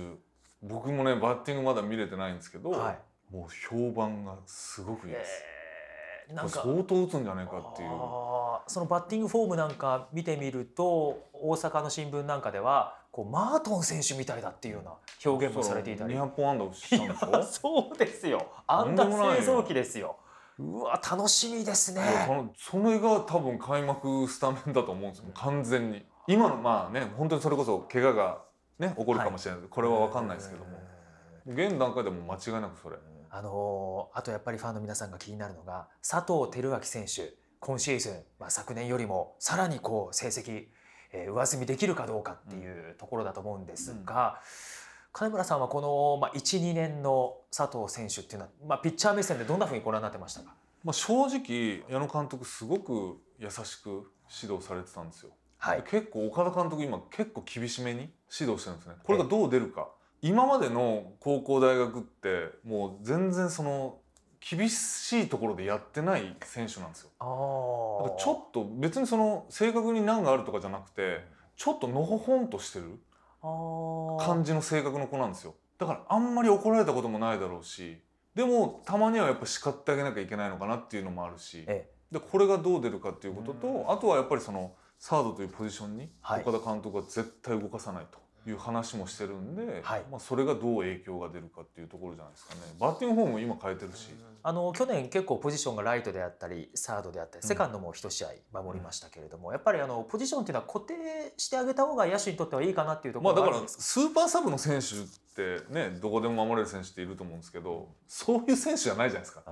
[0.62, 2.98] 僕もねバッティングまだ見れてないんですけど、はい。
[3.34, 5.55] もう評判がすごくいいです、えー
[6.32, 6.62] なんか。
[6.62, 7.90] 相当打つんじゃないかっていう。
[8.68, 14.92] そのバッティングフォームなんか見てみると大阪の新聞なんかではこうマートン選手みたいだっていうような
[15.24, 16.14] 表現もされていたり。
[16.14, 17.42] 200本安打したんでしょ？
[17.42, 18.46] そうですよ。
[18.66, 20.16] 安打製造機ですよ。
[20.58, 22.02] うわ楽しみですね。
[22.56, 25.26] それが多分開幕スタメンだと思うんですよ。
[25.34, 26.04] 完全に。
[26.26, 28.38] 今のまあね本当にそれこそ怪我が
[28.78, 30.70] ね起こるかもしれないけど、これは分かんないですけども。
[31.46, 32.96] 現段階でも間違いなくそれ
[33.36, 40.66] あのーあとやっぱりファンの皆さんが気になるのが佐藤輝明選手今シーズン、まあ、昨年よりもさらにこう成績、
[41.12, 44.40] えー上積みできるかどうかっていうところだと思うんですが、
[45.12, 50.54] 金村さんはこの、まあ、12年の佐藤選手っていうのは、まあ、ピッチャー目線でどんなふうにご覧になってましたか？
[50.84, 54.10] まあ、正直矢野監督すごく優しく
[54.42, 55.84] 指導されてたんですよ、はい。
[55.88, 58.94] 結構岡田監督今結構厳しめに指導してるんですね。
[59.02, 59.88] これがどう出るか
[60.26, 63.98] 今までの高校大学ってもう全然その
[64.40, 67.10] 厳しいところでやってない選手なんですよ。
[67.20, 71.24] あだからちょっと別にその正確に難があるとかじゃなくて
[71.56, 72.98] ちょっとのほほんとしてる
[73.42, 75.54] と感じの性格の子なんですよ。
[75.78, 78.02] だからあんまり怒られたこともないだろうし
[78.34, 83.58] でもたまにはやっぱ叱ってあげなきゃいけないのかなっていうのもあるしえでこれがどう出るかっていうことうん。
[83.58, 86.42] とあとはやっぱりそのサードというポジションにはい。
[86.42, 88.18] 岡田監督は絶対動かさないと。
[88.18, 88.20] い
[88.52, 90.04] う話もしてるんで、はい。
[90.10, 92.60] まあ、それがどう影響が出るかっていうところじゃないですかね。
[92.78, 94.10] バッティングフォームも今変えてるし、
[94.42, 98.28] あの去年結構ポジションがライトであったりサードであったりセカンドも一試合
[98.62, 100.94] 守りましたけれども、やっぱりあのポジションっていうのは固定
[101.36, 104.98] してあげた方が野手にとってはいいかなっていうとこまあだからスーパーサブの選手っ
[105.34, 109.42] てねどこでも守れる選手っていると思うんですけどそういう選手じゃないじゃないですか。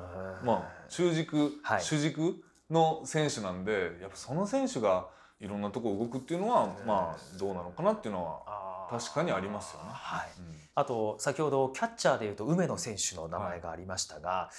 [0.45, 1.83] まあ中軸、はい。
[1.83, 2.37] 主軸
[2.71, 5.09] の選手なんでやっぱその選手が
[5.41, 9.91] いろんなとこ動くっていうのはまあどうなのかなっていうのは確かにありますよね。
[9.93, 10.55] はい、うん。
[10.75, 14.51] あと先ほどキャッチャーでいうと梅野選手の名前がありましたが、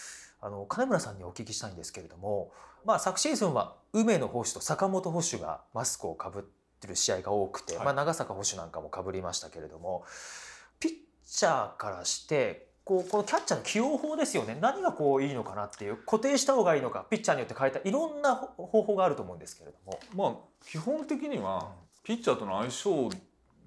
[0.42, 2.52] あの金村さんにお聞きしたいんですけれども
[2.86, 6.44] まあ、昨シーズンは梅野捕手と坂本捕手がマスクをかぶっ
[6.80, 7.86] てる試合が多くて、はい。
[7.86, 10.04] まあ、長坂捕手なんかもかぶりましたけれども
[10.80, 10.92] ピッ
[11.26, 14.56] チャーからしてこうこのキャッチャーの起用法ですよね。
[14.62, 19.78] 何がこういいのかなっていう固定した方がいいのかピッチャーによって変えたいろんな方法があると思うんですけれど
[20.16, 20.34] も。
[20.34, 21.72] まあ基本的には
[22.04, 23.10] ピッチャーとの相性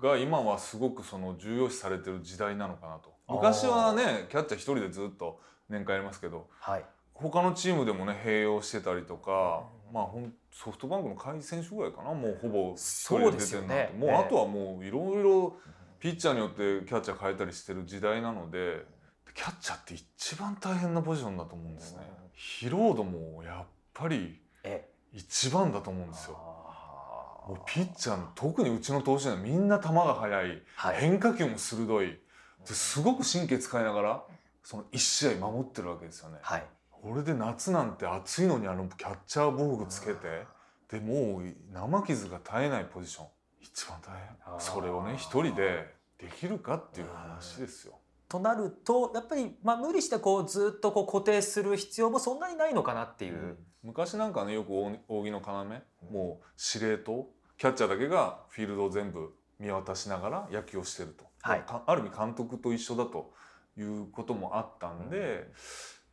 [0.01, 3.13] が今はすごくその重要視されてる時代なのかなと。
[3.29, 12.15] 昔はねキャッチャー一人でずっと年間やりますけどはい、他のチームでもね併用してたりとか、うんまあほんソフトバンクの甲斐選手ぐらいかな。
[12.15, 15.57] もうほぼ一そう人でですよ出てるなんて、もうあとはもういろいろ
[15.99, 18.85] ピッチャーによってキャッチャー変えたりしてる時代なので
[19.39, 22.01] キャッチャーって一番大変なポジションだと思うんですね。
[22.37, 24.89] 疲労度もやっぱりえ。
[25.13, 26.33] 一番だと思うんですよ。
[26.33, 30.63] もうピッチャーの特にうちの投手はみんな球が速い。
[30.75, 30.97] はい。
[30.97, 32.19] 変化球も鋭い。
[32.67, 34.25] ですごく神経使いながら
[34.65, 36.39] その1試合守ってるわけですよね。
[36.43, 36.65] はい。
[36.91, 40.47] これで夏なんて暑いのにあのキャッチャー防具つけて
[40.91, 43.27] でもう生傷が絶えないポジション。
[43.61, 44.11] 一番大
[44.51, 44.61] 変。
[44.61, 47.95] それをね一人でできるかっていう話ですよ。
[48.29, 53.57] となるとやっぱり、まあ、無理してこうずっとこう固定する必要もそんなにないのかなっていう。
[53.83, 61.61] 昔なんかねよく扇扇の要もう司令塔キャッチャーだけがフィールドを全部見渡しながら野球をしてると、はい。
[61.61, 63.33] かある意味監督と一緒だと
[63.77, 65.49] いうこともあったんで、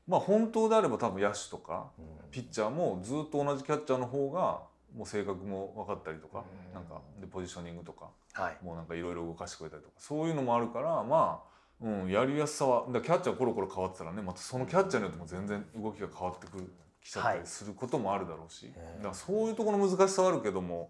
[0.07, 1.91] まあ本当であれば多分野手とか
[2.31, 4.63] ピッチャーもずっと同じキャッチャーの方が
[4.95, 6.73] もう性格も分かったりとか、うん。
[6.73, 8.57] なんかでポジショニングとかはい。
[8.63, 16.73] もうなんかいろいろ動かしてくれたりとかそういうのもあるからまあ、うん、やりやすさはだキャッチャーコロコロ変わってたらねまたそのキャッチャーによっても全然動きが変わってくる
[17.03, 20.89] きちゃったりすることもあるだろうし、うんだからそういうところの難しさはあるけども、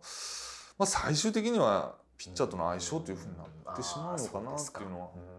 [0.78, 5.10] まあ、最終的にはピッチャーとの相性というふうになってしまうのかなっていうのは。
[5.16, 5.36] うん。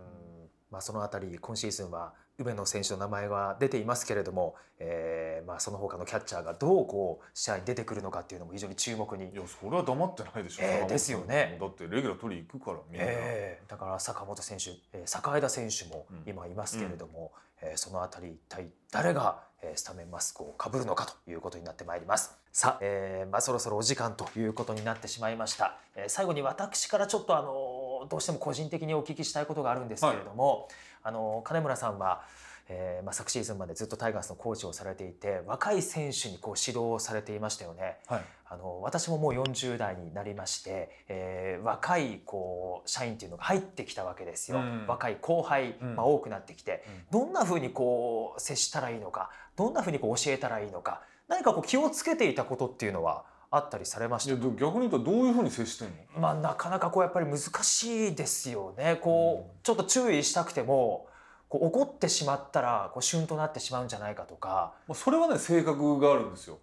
[0.70, 11.56] まあ、そのあたり今シーズンは梅野選手の名前が出ていますけれども、えーまあ、その他のキャッチャーがどうこう試合に出てくるのかっていうのも非常に注目にい、やそれは黙ってないでしょ、えーですよね。
[11.60, 16.22] だってレギュラー取り行くからみんな、えーだから坂本選手、えー坂枝選手もうん。
[16.26, 17.32] 今いますけれども、
[17.62, 22.36] えーそのあたり一体誰が、えースタメンマスクをかぶるのかということになってまいります。
[22.52, 30.68] さあ、えーまあ、そろそろお時間ということになってしまいました、えー最後に私からちょっとあのどうしても個人的にお聞きしたいことがあるんですけれども、
[31.06, 32.22] あの金村さんは
[32.68, 37.98] えーまあ、昨シーズンまでずっとタイガースのコーチをされていて若い選手にこう指導をされていましたよね。
[38.08, 38.24] はい。
[38.48, 44.86] あの私ももう40代になりまして、えー若いこう社員っていうのが入ってきたわけですよ、うん。
[44.88, 45.94] 若い後輩、うん。
[45.94, 46.82] まあ、多くなってきて、
[47.12, 53.24] どんなふうにこう接したらいいのかどんなふうにこう教えたらいいのか何かこう気をつけていたことっていうのは？
[53.50, 54.34] あったりされました。
[54.34, 56.20] 逆に言うとどういうふうに接してんの？
[56.20, 58.98] まあ、なかなかこうやっぱり難しいですよね。
[59.00, 61.08] こう、ちょっと注意したくても
[61.48, 64.74] こう怒ってしまったらこう旬となってしまうんじゃないかとか。
[64.88, 66.58] まあそれはね性格があるんですよ。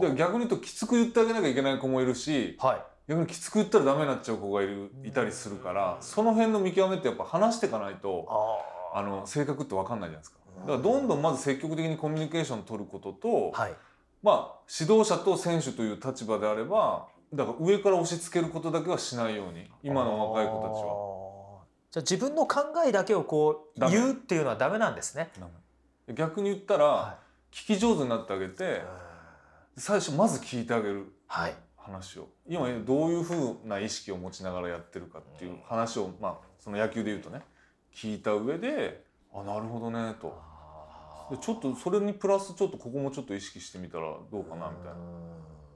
[0.00, 2.82] で逆に言うときつく言ってあげなきゃいけない子もいるしはい。
[3.08, 8.26] 逆にきつく言ったらダメになっちゃう子がいるいたりするからその辺の見極めってやっぱ話していかないと
[8.94, 9.02] ああ。
[9.02, 10.38] の性格って分かんないじゃないですか。
[10.60, 13.72] だからどんどんまず積極的にコミュニケーション取ることと、はい
[14.22, 21.60] まあ指導者と選手という立場であればだから上から押し付けることだけはしないように今の若い子たちは。
[21.60, 25.30] はじゃあ自分の考えだけをこう言うっていうのはダメなんですね。
[26.12, 27.18] 逆に言ったら、は
[27.52, 28.82] 聞き上手になってあげて
[29.76, 31.54] 最初まず聞いてあげるはい。
[31.76, 37.40] 話を今どういうふうな意識を持ちながらやってるかっていう話を、まあその野球で言うとね
[37.94, 39.02] 聞いた上で
[39.34, 40.49] 「あなるほどね」と。
[41.30, 44.94] でちょっとそれにプラスちょっとここもちょっと意識してみたらどうかなみたいな。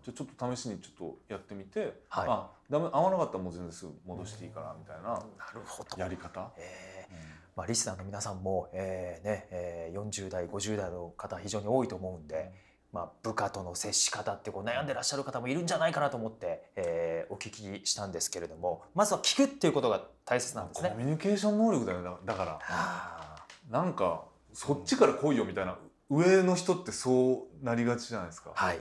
[0.02, 5.18] じゃあちょっと試しにちょっとやってみて、はいあダメ合わなかったらもう全然すぐ戻していいからみたいなな
[5.55, 6.00] るほど。
[6.00, 6.50] やり方？
[6.59, 7.14] えー
[7.57, 12.52] まあ、リスナーの皆さんも、えーねえー、40代50代の方非常に多いと思うんで、
[12.92, 20.90] まあ、部下との接し方ってこう悩んでらっしゃる方もいるんじゃないかなと思って、えーお聞きしたんですけれどもまずは聞くっていうことが大切なんですね。
[20.90, 24.24] コミュニケーション能力だよだだからあなんか
[24.55, 25.76] そっちから来いよみたいな
[26.09, 28.50] 上の人ってそうなりがちじゃないですか。
[28.50, 28.80] ーはい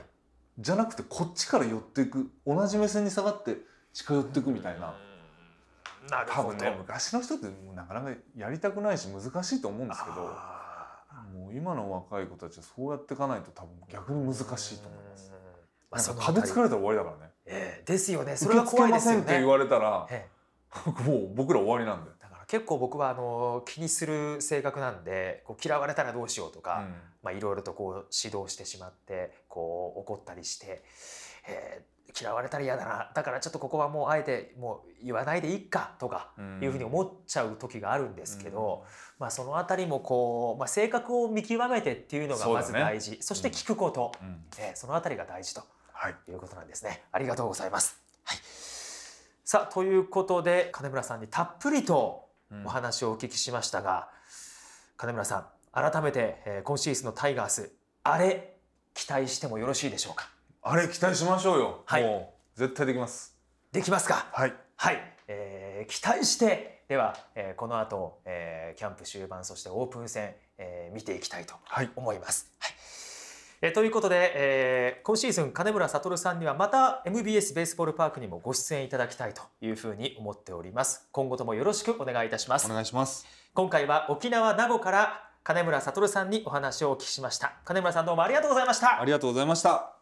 [0.56, 3.56] じゃなくてこっちから寄っていく同じ目線に下がって
[3.92, 4.94] 近寄っていくみたいな。
[6.08, 11.02] なるほど多分ね昔の人ってなかなかやりたくないし難しいと思うんですけどあ
[11.32, 15.32] もう今の若い子たちはそうやっていかないと多分逆に難しいと思います。
[15.90, 17.32] まあ、そのあたり作られたら終わりだからね。
[17.46, 19.52] えーですよねそれが怖いでますせんって言よね。
[19.52, 20.28] われたらえ
[21.06, 22.10] もう僕ら終わりなんで。
[22.46, 26.86] 結構僕はあの気にする性格なんでこう嫌われたらどうしようとか、
[27.24, 30.82] いろいろとこう指導してしまってこう怒ったりして、
[31.48, 36.30] えー嫌われたら嫌だなだからちょっとここはもうあえてもう言わないでいいかとか
[36.62, 38.84] いうふうに思っちゃう時があるんですけど、
[39.18, 43.18] まあ、そのあたりもこう、まあ、性格を見極めてっていうのがまず大事。
[43.20, 44.44] そ,、して聞くこと、うん。
[44.58, 45.62] えーそのあたりが大事と。
[45.92, 46.14] はい。
[46.28, 47.02] いうことなんですね。
[47.10, 48.00] ありがとうございます。
[48.24, 48.38] はい、
[49.44, 52.23] さあということで金村さんにたっぷりと
[52.64, 54.10] お話をお聞きしましたが、
[54.96, 57.72] 金村さん改めて、えー今シーズンのタイガース
[58.04, 58.56] あれ
[58.94, 60.30] 期待してもよろしいでしょうか？
[60.62, 62.02] あれ期待しましょうよ、はい。
[62.02, 63.36] もう絶対できます。
[63.72, 64.28] できますか？
[64.32, 64.54] はい。
[64.76, 71.90] はい、えー期待してでは、えーこの後、えーキャンプ終盤そしてオープン戦、えー見ていきたいとはい。
[71.96, 72.52] 思います。
[72.58, 72.72] はい
[73.64, 81.08] えーということで、えー今シーズン金村悟さんにはまた MBS ベースボールパークにもご出演いただきたいというふうに思っております。
[81.12, 82.74] 今後ともよろしくお願いいたしますお。
[82.74, 87.54] 願いします今回は沖縄名護から金村悟さんにお話をお聞きしました。
[87.64, 89.04] 金村さんどうもありがとうございましたあ。
[89.06, 89.93] りがとうございました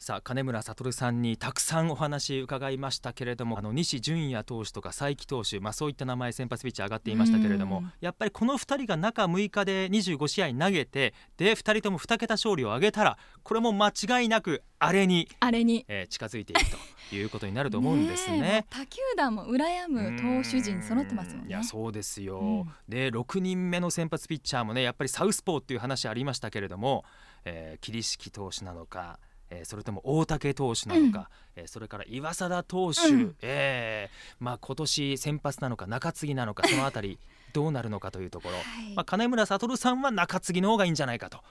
[0.00, 7.92] さあ金村悟さんにたくさんお話伺いましたけれどもあの西純也投手とか才木投手、まあ、そういった名前先発ピッチャー上がっていましたけれどもうん。
[8.00, 15.84] やっぱりこの2人が中6日で25試合投げてで2人とも2桁勝利を挙げたらこれも間違いなくあれに、あれに。
[15.86, 16.62] えー近づいていく
[17.10, 18.64] ということになると思うんですね。
[18.72, 21.50] 他球団も羨む投手陣揃ってますもんね。
[21.50, 22.72] いやそうですよ、うん。
[22.88, 27.04] で6人目の先発ピッチャーもねやっぱりサウスポーっていう話ありましたけれども、
[27.44, 29.18] えー、桐敷投手なのか、
[29.50, 33.36] えーそれとも大竹投手なのか、えーそれから岩貞投手、うん。
[33.42, 37.18] えーまあ、今年先発なのか中継ぎなのかそのあたり
[37.52, 38.94] どうなるのかというところ、はい。
[38.94, 41.42] まあ、金村悟さんは中継ぎの方がいいんじゃないかと、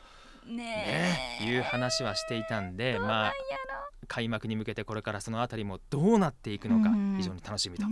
[0.46, 3.32] ねね、えいう話はしていたんで、まあや、
[4.08, 7.16] 開幕に向けてこれからそのあたりもどうなっていくのかうん。
[7.18, 7.86] 非常に楽しみと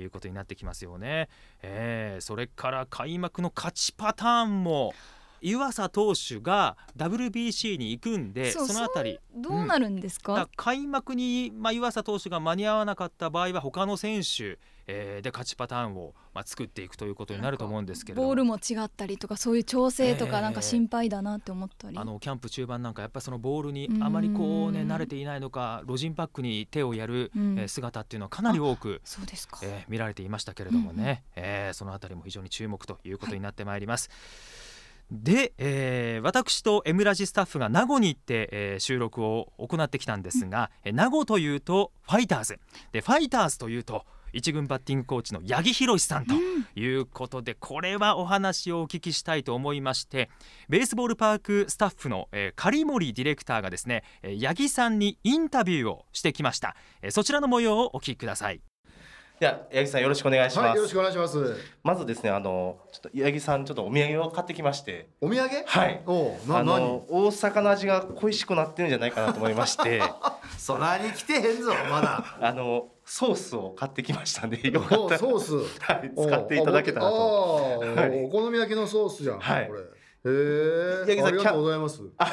[0.00, 1.28] いうことになってきますよね。
[1.62, 4.94] えーそれから開幕の勝ちパターンも
[5.40, 9.18] 湯浅投手が WBC に行くんでそのあたり。
[9.34, 14.58] どうなるんですか、だから開幕に、まあ、湯浅投手が間に合わなかった場合は他の選手、
[14.88, 18.28] えーで勝ちパターンを、まあ、作っていくということになると思うんですけれども。
[18.28, 27.58] ボールも違ったりとかそういう調整とええかなんか心配だなって思ったり、あのキャンプ中盤なんかやっぱりそのボールにあまりこうねうん慣れていないのかロジンパックに手をやる、うん。
[27.58, 34.08] えー姿っていうのはかなり多くそうですか、えー見られていましたけれどもね、えーそのあたりも非常に注目ということになってまいります。
[35.10, 42.58] で、えー私と M ラジスタッフが名護に行って、えー収録を行ってきたんですが、えー名護というとファイターズ。
[42.92, 44.04] でファイターズというと
[44.34, 46.34] 一軍バッティングコーチの八木宏さんと
[46.78, 50.28] いうことで、これはお話をお聞きしたいと思いまして
[50.68, 58.60] ベースボールパークスタッフの、えー、狩森ディレクターがですね、えー八木さんにインタビューをしてきました、えーそちらの模様をお聞きください
[59.40, 60.66] では八木さんよろしくお願いします。
[60.66, 61.56] はい、よろしくお願いします。
[61.84, 65.48] まずですねあのちょっと八木さんちょっとお土産を買ってきまして、お土産？
[65.64, 67.04] はいおあの。
[67.08, 70.02] 大阪の味が恋しくなってるんじゃないかなと思いまして、
[70.58, 72.36] そらに来てへんぞ、まだ。
[72.40, 75.54] あのソースを買ってきましたんでよかったらソース？
[75.82, 77.16] はい使っていただけたらと。
[77.16, 77.82] と。
[77.96, 79.38] ああ、はいお好み焼きのソースじゃん。
[79.38, 79.80] はいこれ。
[80.28, 81.22] へえ。
[81.24, 82.02] ありがとうございます。
[82.18, 82.26] あ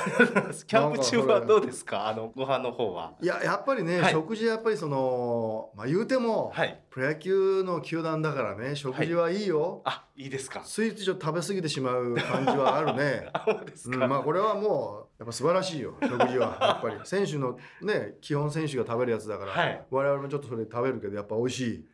[0.67, 2.07] キャンプ中はどうですか？
[2.07, 3.13] あのご飯の方は。
[3.21, 6.51] いや、やっぱりね、はい食事やっぱりその、まあ、言うても。
[6.53, 6.81] はい。
[6.89, 9.81] プロ野球の球団だからね、食事はいいよ。
[9.85, 10.61] あいいですか？
[10.63, 13.29] スイーツちょっと食べ過ぎてしまう感じはあるね。
[13.63, 14.07] うですうん、か。
[14.07, 21.85] まあこれはもうやっぱ素晴らしいよ食事は やっぱり選手のね基本選手が食べるやつだから、はい我々もちょっとそれ食べるけどやっぱ美味しい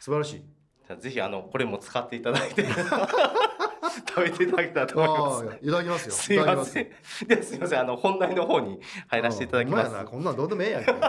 [0.00, 0.44] 素晴らしい
[0.86, 2.64] じゃあぜひあのこれも使っていただいて
[4.08, 5.58] 食べていただけたらと思います。
[5.62, 6.88] いただきますよすいません。
[7.26, 7.80] ではすいません。
[7.80, 10.94] あの本題の方に入らせていただきますこんなんどうでもええやんけ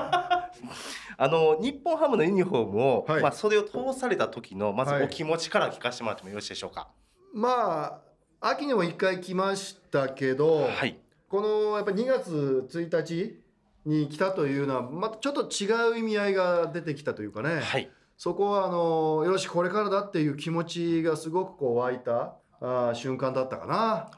[1.19, 6.87] あの日本ハムのユニフォームを、はいまあ袖を通された時のまずはいお気持ちから聞かせてもらってもよろしいでしょうか？
[7.33, 7.99] まあ
[8.39, 10.99] 秋にも一回来ましたけど、はい。
[11.29, 13.41] このやっぱ2月1日
[13.85, 17.89] に来たというのはまたちょっと違う意味合いが出てきたというかね、はい。
[18.17, 24.11] そこはあのよしこれからだっていう気持ちがすごくこう湧いたあー瞬間だったかな。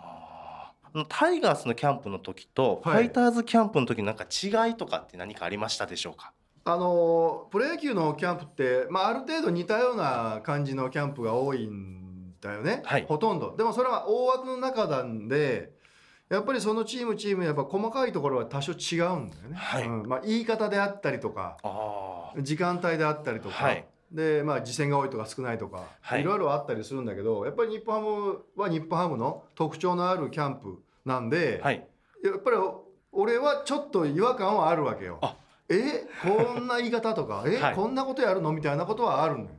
[1.07, 3.03] タイガースのキャンプの時と、はい。
[3.03, 6.33] ファイターズキャンプの時のなんか違いとかって何かありましたでしょうか？
[6.65, 13.05] あのプロ野球のキャンプって、まあ、ある程度似たような感じのキャンプが多いんだよね、はい。
[13.07, 13.55] ほとんど。
[13.55, 15.71] でもそれは大枠の中なんで
[16.29, 19.87] やっぱりそのチームチームやっぱ細かいところは多少違うんだよね、はい。
[19.87, 20.07] うん。
[20.07, 31.67] まあ、言い方であったりとかあ時間帯であったりとか、はいでまあ次戦が多いとか少ないとか、はいいろいろあったりするんだけどやっぱり日本ハムは日本ハムの特徴のあるキャンプなんで、あ。
[31.67, 31.87] はい。
[32.23, 32.57] やっぱり
[33.11, 35.35] 俺はちょっと違和感はあるわけよあ。
[35.69, 36.05] え？
[36.23, 37.43] こんな言い方とか？
[37.47, 38.51] え、はいこんなことやるの？
[38.51, 39.49] みたいなことはあるのよ。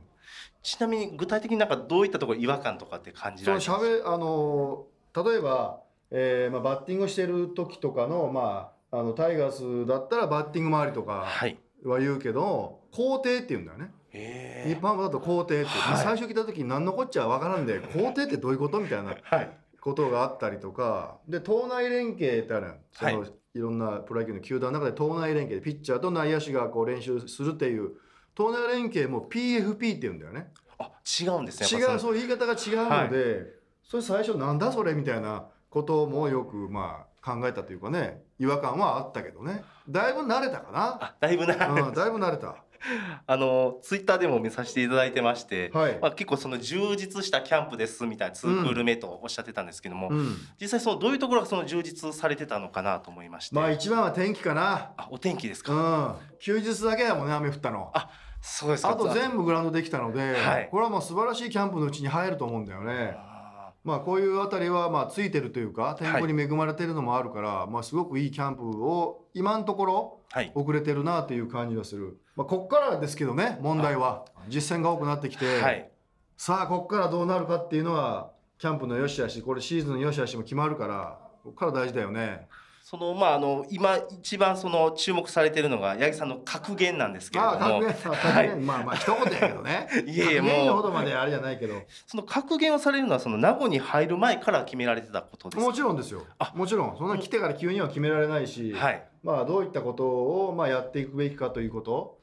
[0.61, 3.83] ちなみに具体的になんかどういったところ違和感とかって感じそられてます？
[3.83, 4.85] のしゃべあの
[5.25, 5.79] 例えば、
[6.11, 13.91] えーまあ、バッティングしてる時とかの、まああのタイガースだったらバッティング周りとかはいは言うけど工程って言うんだよね。
[14.13, 15.97] え日本ハムだと工程って、はい。
[15.97, 19.57] 最初来た時に何のこっちゃわからんで 工程ってどういうことみたいなはい。
[19.79, 22.79] ことがあったりとかで党内連携ってあるやん。
[22.91, 23.31] その、、はい。
[23.59, 27.93] ろんなプロ野球の球団の中で党内連携でピッチャーと内野手がこう練習するっていう
[28.35, 30.51] 党内連携も PFP って言うんだよね。
[30.79, 30.91] あ
[31.21, 33.45] 違うんですね違うそういう言い方が違うので、
[33.83, 39.63] それ最初なんだそれみたいなこともよくまあ考えたというかね違和感はあったけどね。
[39.89, 42.55] だいぶ慣れたかあだいぶな、な、うん、だいぶ慣れた
[43.27, 54.91] あのツイッターでも見させていただいてまして、はい、まあ、結構その充実したキャンプですみたいなツークール目とおっしゃってたんですけども、うん、実際そのどういうところがその充実されてたのかなと思いまして、まあ一番は天気かな。
[54.97, 56.37] あお天気ですか、うん。
[56.39, 57.91] 休日だけだもんね雨降ったの。
[57.93, 58.09] あ
[58.41, 58.89] そうですか。
[58.89, 60.67] あと全部グラウンドできたので、はい。
[60.71, 63.15] これはもう素晴らしいキャンプのうちに入ると思うんだよね。
[63.15, 70.20] あまあこういうあたりはまあついてるというか天候に恵まれてるのもあるから、まあすごくいいキャンプを今のところ
[70.55, 72.17] 遅れてるなという感じがする。
[72.35, 74.25] まあこっからですけどね問題は。
[74.47, 75.89] 実践が多くなってきて、はい。
[76.37, 82.47] さあこっからどうなるかっていうのはキャンプの良し悪しこれシーズンの良し悪しも決まるからこっから大事だよね。
[82.83, 87.81] そのまああの今一番その注目されているのが八木さんの格言なんですけれども。
[87.83, 89.87] 格まあまあ一言やけどね。
[90.07, 91.75] いえいえ格言ほどまであれじゃないけど。
[92.07, 96.23] その格言をされるのはその名護に入る前から決められてたことですもかちろんですよ。
[96.39, 96.51] あ。
[96.55, 96.97] もちろん。
[96.97, 100.05] そんな来てから急には決められないし、はいまあどういったこと
[100.47, 102.19] をまあやっていくべきかということ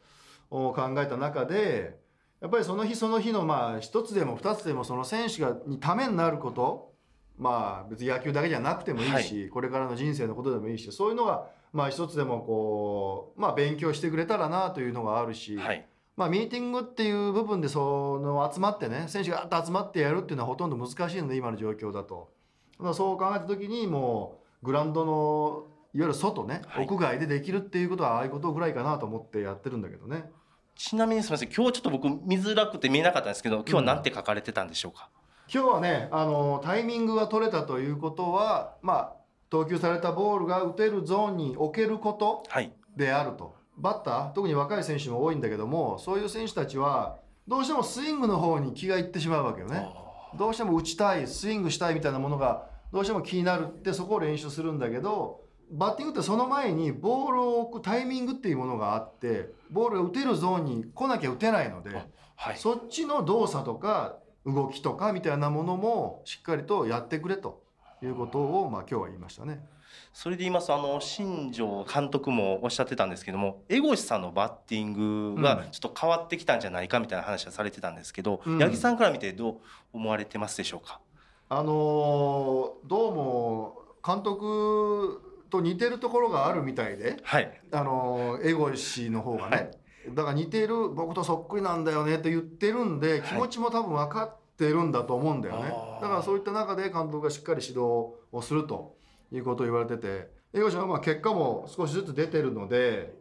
[0.51, 1.99] を考えた中で、
[2.41, 6.93] やっぱりその日その日のまあ一つでも二つでもその選手がにためになること、
[7.39, 15.87] まあ別に野球だけじゃなくてもいいし、これからの人生のことでもいいし、そういうのがまあ一つでもこうまあ勉強してくれたらなというのがあるし、はい。
[16.17, 22.33] まあ、ミーティングっていう部分でその集まってね選手が集まってやるっていうのはほとんど難しいので今の状況だと、
[22.81, 26.85] まあ、そう考えた時にもうグラウンドのいわゆる外ね、はい。
[26.85, 30.31] 屋外でできるっていうことはああいうことぐらいかなと思ってやってるんだけどね。
[30.75, 35.11] ちなみにすみません今日ちょっと僕見づらくて見えなかったんですけど今日は何て書かれてたんでしょうか、
[35.53, 39.13] 今日はねあのタイミングが取れたということはまあ
[39.51, 42.73] 投球されたボールが打てるゾーンに置けることはい。
[42.97, 43.57] であると。
[43.77, 49.89] バッター特に若い選手も多いんだけどもそういう選手たちはどうしてもスイングの方に気がいってしまうわけよね。
[50.37, 61.91] どうしても打ちたいスイングしたいみたいなものがどうしても気になるってそこを練習するんだけどバッティングってその前にボールを置くタイミングっていうものがあってボールが打てるゾーンに来なきゃ打てないので
[62.37, 62.57] はい。
[62.57, 64.17] そっちの動作とか
[64.47, 67.63] 動きとかみたいなものもしっかりとやってくれと
[68.03, 69.65] いうことをまあ今日は言いましたね。
[70.13, 78.59] それで言いますとあの新庄監督もおっしゃってたんですけども江越さんのバッティングがちょっと変わってきたんじゃないかみたいな話はされてたんですけど、うん。
[78.59, 79.57] 八木さんから見てどう
[79.93, 81.01] 思われてますでしょうか？
[81.49, 85.21] あのーどうも監督
[85.51, 87.61] と似てるところがあるみたいで、はい。
[87.73, 89.71] あのエゴ氏の方がね、
[90.15, 96.03] だから似てる僕とそっくりなんだよねって言ってるんで気持ちも多分分かってるんだと思うんだよね、あー。
[96.03, 98.97] だからそういった中で監督がしっかり指導をすると
[99.33, 103.15] いうことを言われててエゴ氏はまあ結果も少しずつ出てるので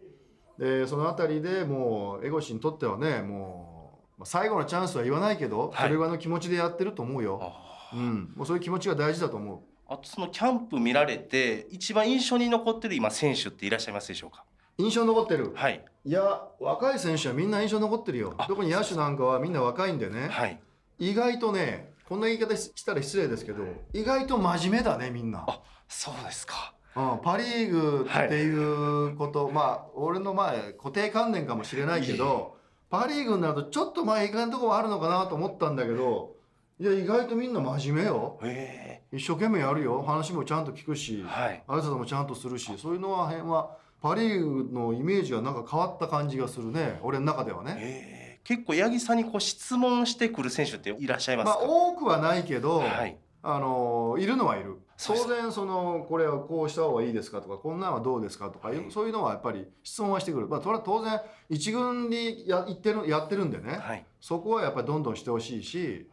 [0.57, 5.75] でその辺りでもうエゴ氏にとってはねもうまあ最後のチャンスは言わないけど、はい。
[5.83, 9.59] それぐらいの気持ちでやってると思うよ、あうん、もうそういう気持ちが大事だと思う。
[9.89, 14.43] あとそのキャンプ見られて一番印象に残ってる今選手っていらっしゃいますでしょうか？
[14.77, 15.53] 印象に残ってる？
[15.55, 15.83] はい。
[16.05, 18.35] いや若い選手はみんな印象に残ってるよ。
[18.37, 18.45] あ。
[18.47, 20.59] 特に野手なんかはみんな若いんでね、はい。
[20.99, 23.63] 意外とねこんな言い方したら失礼ですけど
[23.93, 26.73] 意外と真面目だねみんな、あそうですか。
[26.95, 32.57] うん、パ・リーグっていうこと、まあ俺のまあ固定観念かもしれないけど
[32.89, 36.36] パ・リーグになるとちょっとまあ意外なところはあるのかなと思ったんだけど
[36.79, 38.39] いや意外とみんな真面目よ。
[38.43, 40.03] へ一生懸命やるよ。
[40.03, 41.63] 話もちゃんと聞くしえはい。
[41.67, 46.99] 挨拶もちゃんとするしそういうのは辺はパ・リーグのイメージがなんか変わった感じがするね。
[47.01, 48.39] 俺の中ではね。
[48.43, 53.17] 結構八木さんにこう質問してくる選手っていらっしゃいますまか、あ多くはないけど、はい。
[53.41, 54.77] あのいるのはいる。
[55.03, 57.41] 当然そのこれはこうした方がいいですか？
[57.41, 58.49] とかこんなんはどうですか？
[58.49, 58.85] とか、はい。
[58.91, 64.05] そういうのはやっぱり質問はしてくる、まあ、それは当然一軍にや言ってるやってるんでね、はい。
[64.21, 66.07] そこはやっぱりどんどんしてほしいし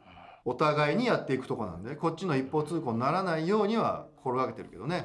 [0.44, 5.04] お互いにやっていくとこなんでこっちの一方通行にならないようには心がけてるけどね。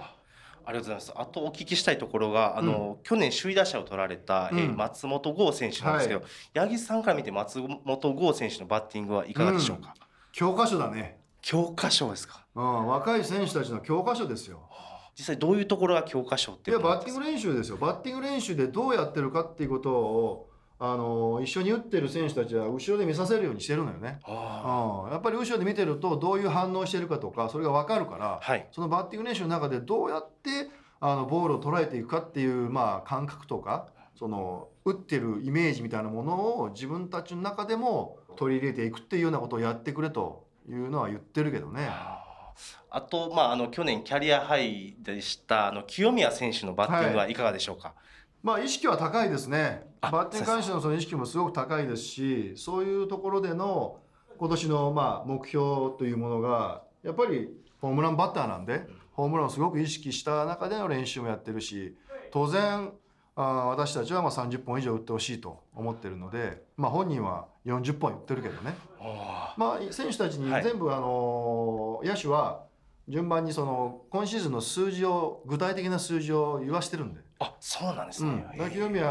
[0.66, 1.14] ありがとうございます。
[1.16, 6.22] あとお聞きしたいところが、あの、去年首位打者を取られた、えーうん松本剛選手なんですけど、
[6.54, 9.96] 八木さんから見て松本剛選手のバッティングはいかがでしょうか？
[10.32, 12.46] 教科書だね、教科書ですか？
[12.54, 14.70] うん、若い選手たちの教科書ですよ。
[15.18, 20.49] 実際どういうところが教科書っていやバッティンググ練習ですよバッティング練習でどうやってるかっていうことを
[20.82, 28.68] あの一緒に打ってる選手たちは後ろで見させるようにしてるのよね、あうん、やっぱり後ろで見てるとどういう反応してるかとかそれが分かるからーはい。
[28.72, 30.70] そのバッティング練習の中でどうやって
[31.02, 33.88] あのボールを捉えていくかっていう、まあ、感覚とか
[34.18, 41.90] その打ってるイメージみたいなものを自分たちの中でも取り入れていくっていうようなことをやってくれというのは言ってるけどね。
[42.90, 47.94] あと、まあ、あの去年キャリアハイでしたあの清宮選手のバッティングはいかがでしょうか、
[48.42, 49.88] まあ意識は高いですね。
[50.02, 53.98] あバッティングに関してのその意識もすごく高いですし、そういうところでの
[54.38, 57.50] 今年のまあ目標というものがやっぱり
[57.82, 61.98] ホームランバッターなんで、ホームランをすごく意識した中での練習もやってるし、
[62.32, 62.92] 当然
[63.36, 68.74] あー私たちはまあ30本以上打ってほしいと思ってるので、まあ本人は40本打ってるけどね。
[69.02, 72.64] あまあ選手たちにはい全部あの野手は
[73.10, 77.28] 順番にその今シーズンの数字を具体的な数字を言わしてるんで。
[77.40, 78.38] あそうなんですうん。
[78.38, 79.08] ね、、だ清宮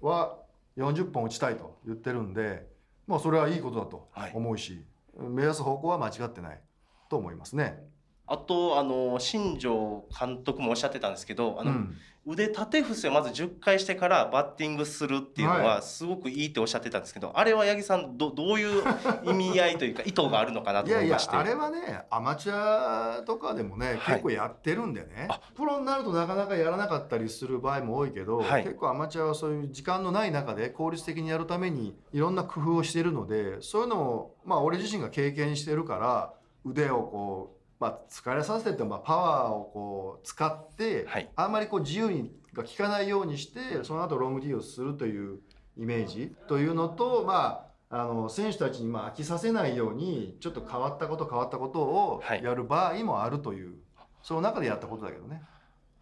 [0.00, 0.38] は
[0.76, 2.66] 40本打ちたいと言ってるんで、
[3.06, 4.32] まあ、それはいいことだとはい。
[4.34, 4.84] 思うし、
[5.16, 6.60] 目指す方向は間違ってない
[7.08, 7.82] と思いますね。
[8.26, 11.96] あとあの新庄監督もおっしゃってたんですけどあの、うん。
[12.26, 18.82] 腕立て伏せをまず10回してからバッティングするっていうのははすごくいいっておっしゃってたんですけど、あれは八木さんどどういう
[19.24, 23.98] 意味合いというか 意図があるのかないとやいや思いましてあれはねアマチュアとかでもね、はい。
[23.98, 25.26] 結構やってるんでね。
[25.28, 25.38] あ。
[25.54, 28.64] プロになるとなかなかやらなかったりする場合も多いけど、はい。
[28.64, 36.32] 結構アマチュアはそういう時間のない中で効率的にやるためにいろんな工夫をしているのでそういうのをまあ俺自身が経験してるから
[36.64, 45.40] 腕をこう、まあ、疲れさせてってもまあパワーをこう使って、はいあんまりこう自由にが効かないようにしてその後ロングティーをするという
[45.76, 53.74] イメージというのとまああの選手たちにまあ飽きさせないようにちょっと変わったこと変わったことをはいやる場合もあるという、
[54.22, 55.42] その中でやったことだけどね。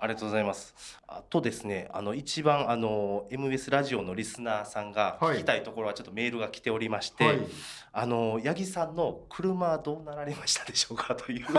[0.02, 0.74] ありがとうございます。
[1.06, 7.38] あとですね、あの一番あの MBS ラジオのリスナーさんがはい聞きたいところはちょっとメールが来ておりまして、はい、
[7.92, 11.46] あの八木さんの車どうなられましたでしょうかという。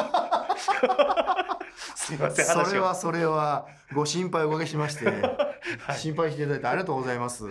[1.96, 2.74] すみませんそ。
[2.74, 3.66] れはそれは
[3.96, 5.06] ご心配おかけしまして、
[5.80, 7.46] はい心配していただいてありがとうございます。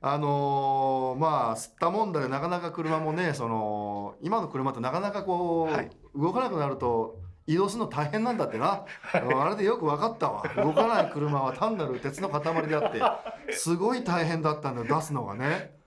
[0.00, 10.42] あのーまあ吸ったもんだでなかなか車もねその今の車ってなかなかこう、はい動かなくなると移動するの大変なんだってな、あれでよく分かったわ。
[10.54, 15.77] 動かない車は単なる鉄の塊であってすごい大変だったんだよ出すのがね。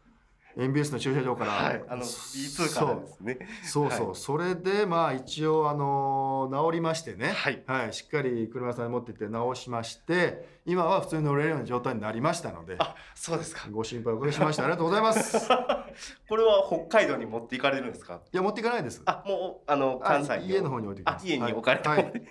[0.58, 3.38] MBS の駐車場から、はい、あの B2 からですね。
[3.64, 3.92] そう。
[3.92, 4.16] そう、はい。
[4.16, 7.64] それでまあ一応あのー治りましてね、はい。
[7.66, 12.76] はい、しっかり車屋さんに持ってって直しまして今は普通に乗れるような状態になりましたので。
[12.80, 13.68] あ、そうですか。
[13.72, 14.64] ご心配おかけしました。
[14.64, 15.38] ありがとうございます。
[15.38, 15.40] い
[16.30, 18.22] これは北海道に持っていかれるんですか？
[18.32, 19.02] や持っていかないです。
[19.06, 22.04] あ、もうあの関西あ家の方に置いてあ家に置かれて、はい。
[22.04, 22.24] はい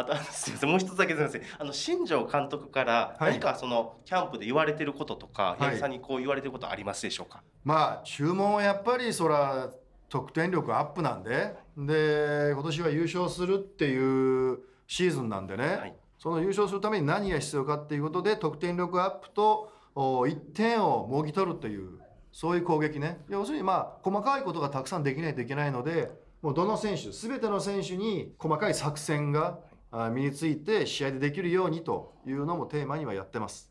[0.00, 1.42] あとすみませんもう一つだけすみません。
[1.58, 3.32] あの新庄監督からはい。
[3.32, 5.62] 何かそのキャンプで言われてることとか、い。
[5.62, 7.42] 八木さんにこう言われてることありますでしょうか？
[7.64, 9.70] まあ注文はやっぱりそら
[10.08, 15.94] 得点力アップなんでで今年は優勝するっていうシーズンなんでね、はい。
[16.18, 21.98] その優勝するために何が必要かっていうことで得点力アップとお1点をもぎ取るという
[22.32, 23.20] そういう攻撃ね。
[23.28, 26.10] 要するにまあ細かいことがたくさんできないといけないので
[26.42, 29.69] もうどの選手全ての選手に細かい作戦があ
[30.12, 33.70] 身について試合でできるようにというのもテーマにはやってます。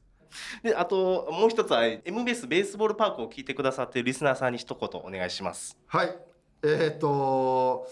[0.61, 5.77] であともう一つは MBS ベースボールパークを聞いてくださっているリスナーさんに一言お願いします。
[5.87, 6.15] はい。
[6.63, 7.87] えっ、と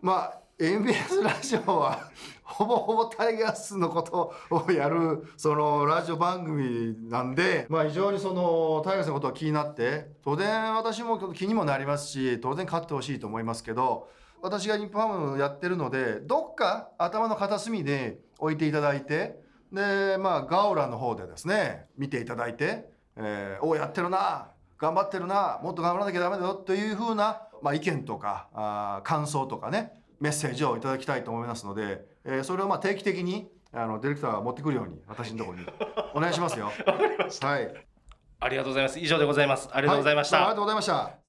[0.00, 2.10] まあ MBS ラジオは
[2.42, 14.08] ほぼほぼタイガースのことをやるそのラジオ番組なんで、まあ、非常にそのタイガースのことが気になって当然私も気にもなりますし当然勝ってほしいと思いますけど
[14.46, 19.40] 私が日本ハムやってるのでどっか頭の片隅で置いていただいて
[19.72, 35.66] でまあガオラの方でですね見ていただいて「えー、おやってるな頑張ってるなもっと頑張らなきゃダメだよ」というふうな、まあ、意見とかあー感想とかねメッセージをいただきたいと思いますので、えーそれをまあ定期的にあのディレクターが持ってくるように私のところに
[36.14, 36.70] お願いしますよ。
[37.42, 37.74] はい、
[38.40, 38.98] ありがとうございます。
[38.98, 39.68] 以上でございます。
[39.72, 40.38] ありがとうございました。
[40.38, 41.25] はありがとうございました。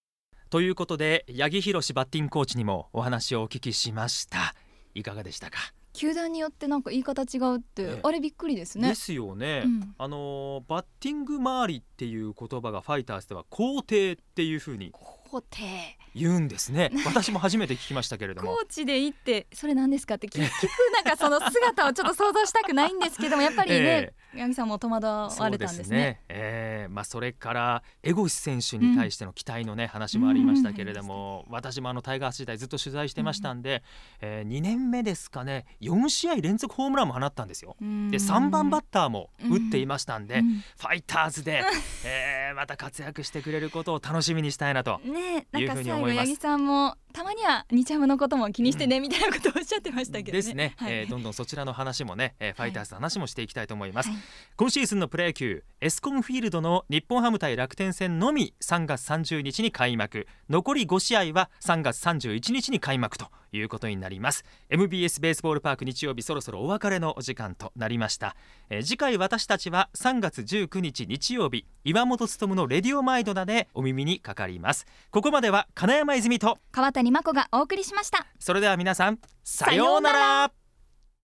[0.49, 4.55] ということで八木弘バッティングコーチにもお話をお聞きしました。
[4.95, 5.57] いかがでしたか？
[5.91, 7.99] 球団によってなんか言い方違うって、ええ。
[8.03, 8.89] あれびっくりですね。
[8.89, 9.95] ですよね、うん。
[9.97, 16.91] あのーバッティング周りっていう言葉がファイターズでは肯定っていう風に肯定言うんですね。
[17.05, 18.55] 私も初めて聞きましたけれども。
[18.55, 26.22] コーチで行ってそれ何ですかって聞聞くなんかその姿をちょっと想像したくないんですけどもやっぱりね、 八木さんも戸惑われたんですね。
[26.30, 33.84] えーまあ、それから江越選手に対しての期待の、ね話もありましたけれども、私もあのタイガース時代ずっと取材してましたんで、
[34.22, 37.76] え2年目ですかね4試合連続ホームランも放ったんですよ。
[37.80, 41.64] で3番バッターも打っていましたんで、うんファイターズで、
[42.05, 44.99] えーまた活躍してくれることを楽しみにしたいなと。
[45.03, 50.31] いうふうに思います八木さんもたまには日ハムのことも気にしてね、みたいなことをおっしゃってましたけどね。
[50.34, 50.93] ですね、はい。
[50.93, 54.17] えーどんどんそちらの話もね、えーファイターズの話もしていきたいと思います、はい。
[54.55, 60.27] 今シーズンのプロ野球エスコンフィールドの日本ハム対楽天戦のみ3月30日に開幕。
[60.49, 64.43] 残り5試合は3月31日に開幕ということになります。
[64.69, 68.35] MBS ベースボールパーク日曜日そろそろお別れのお時間となりました、
[68.69, 74.85] えー次回私たちは3月19日日曜日岩本勉のレディオマイドナでお耳にかかります。
[75.11, 78.25] ここまでは金山泉と川谷真子がお送りしました。
[78.39, 80.66] それでは皆さんさようなら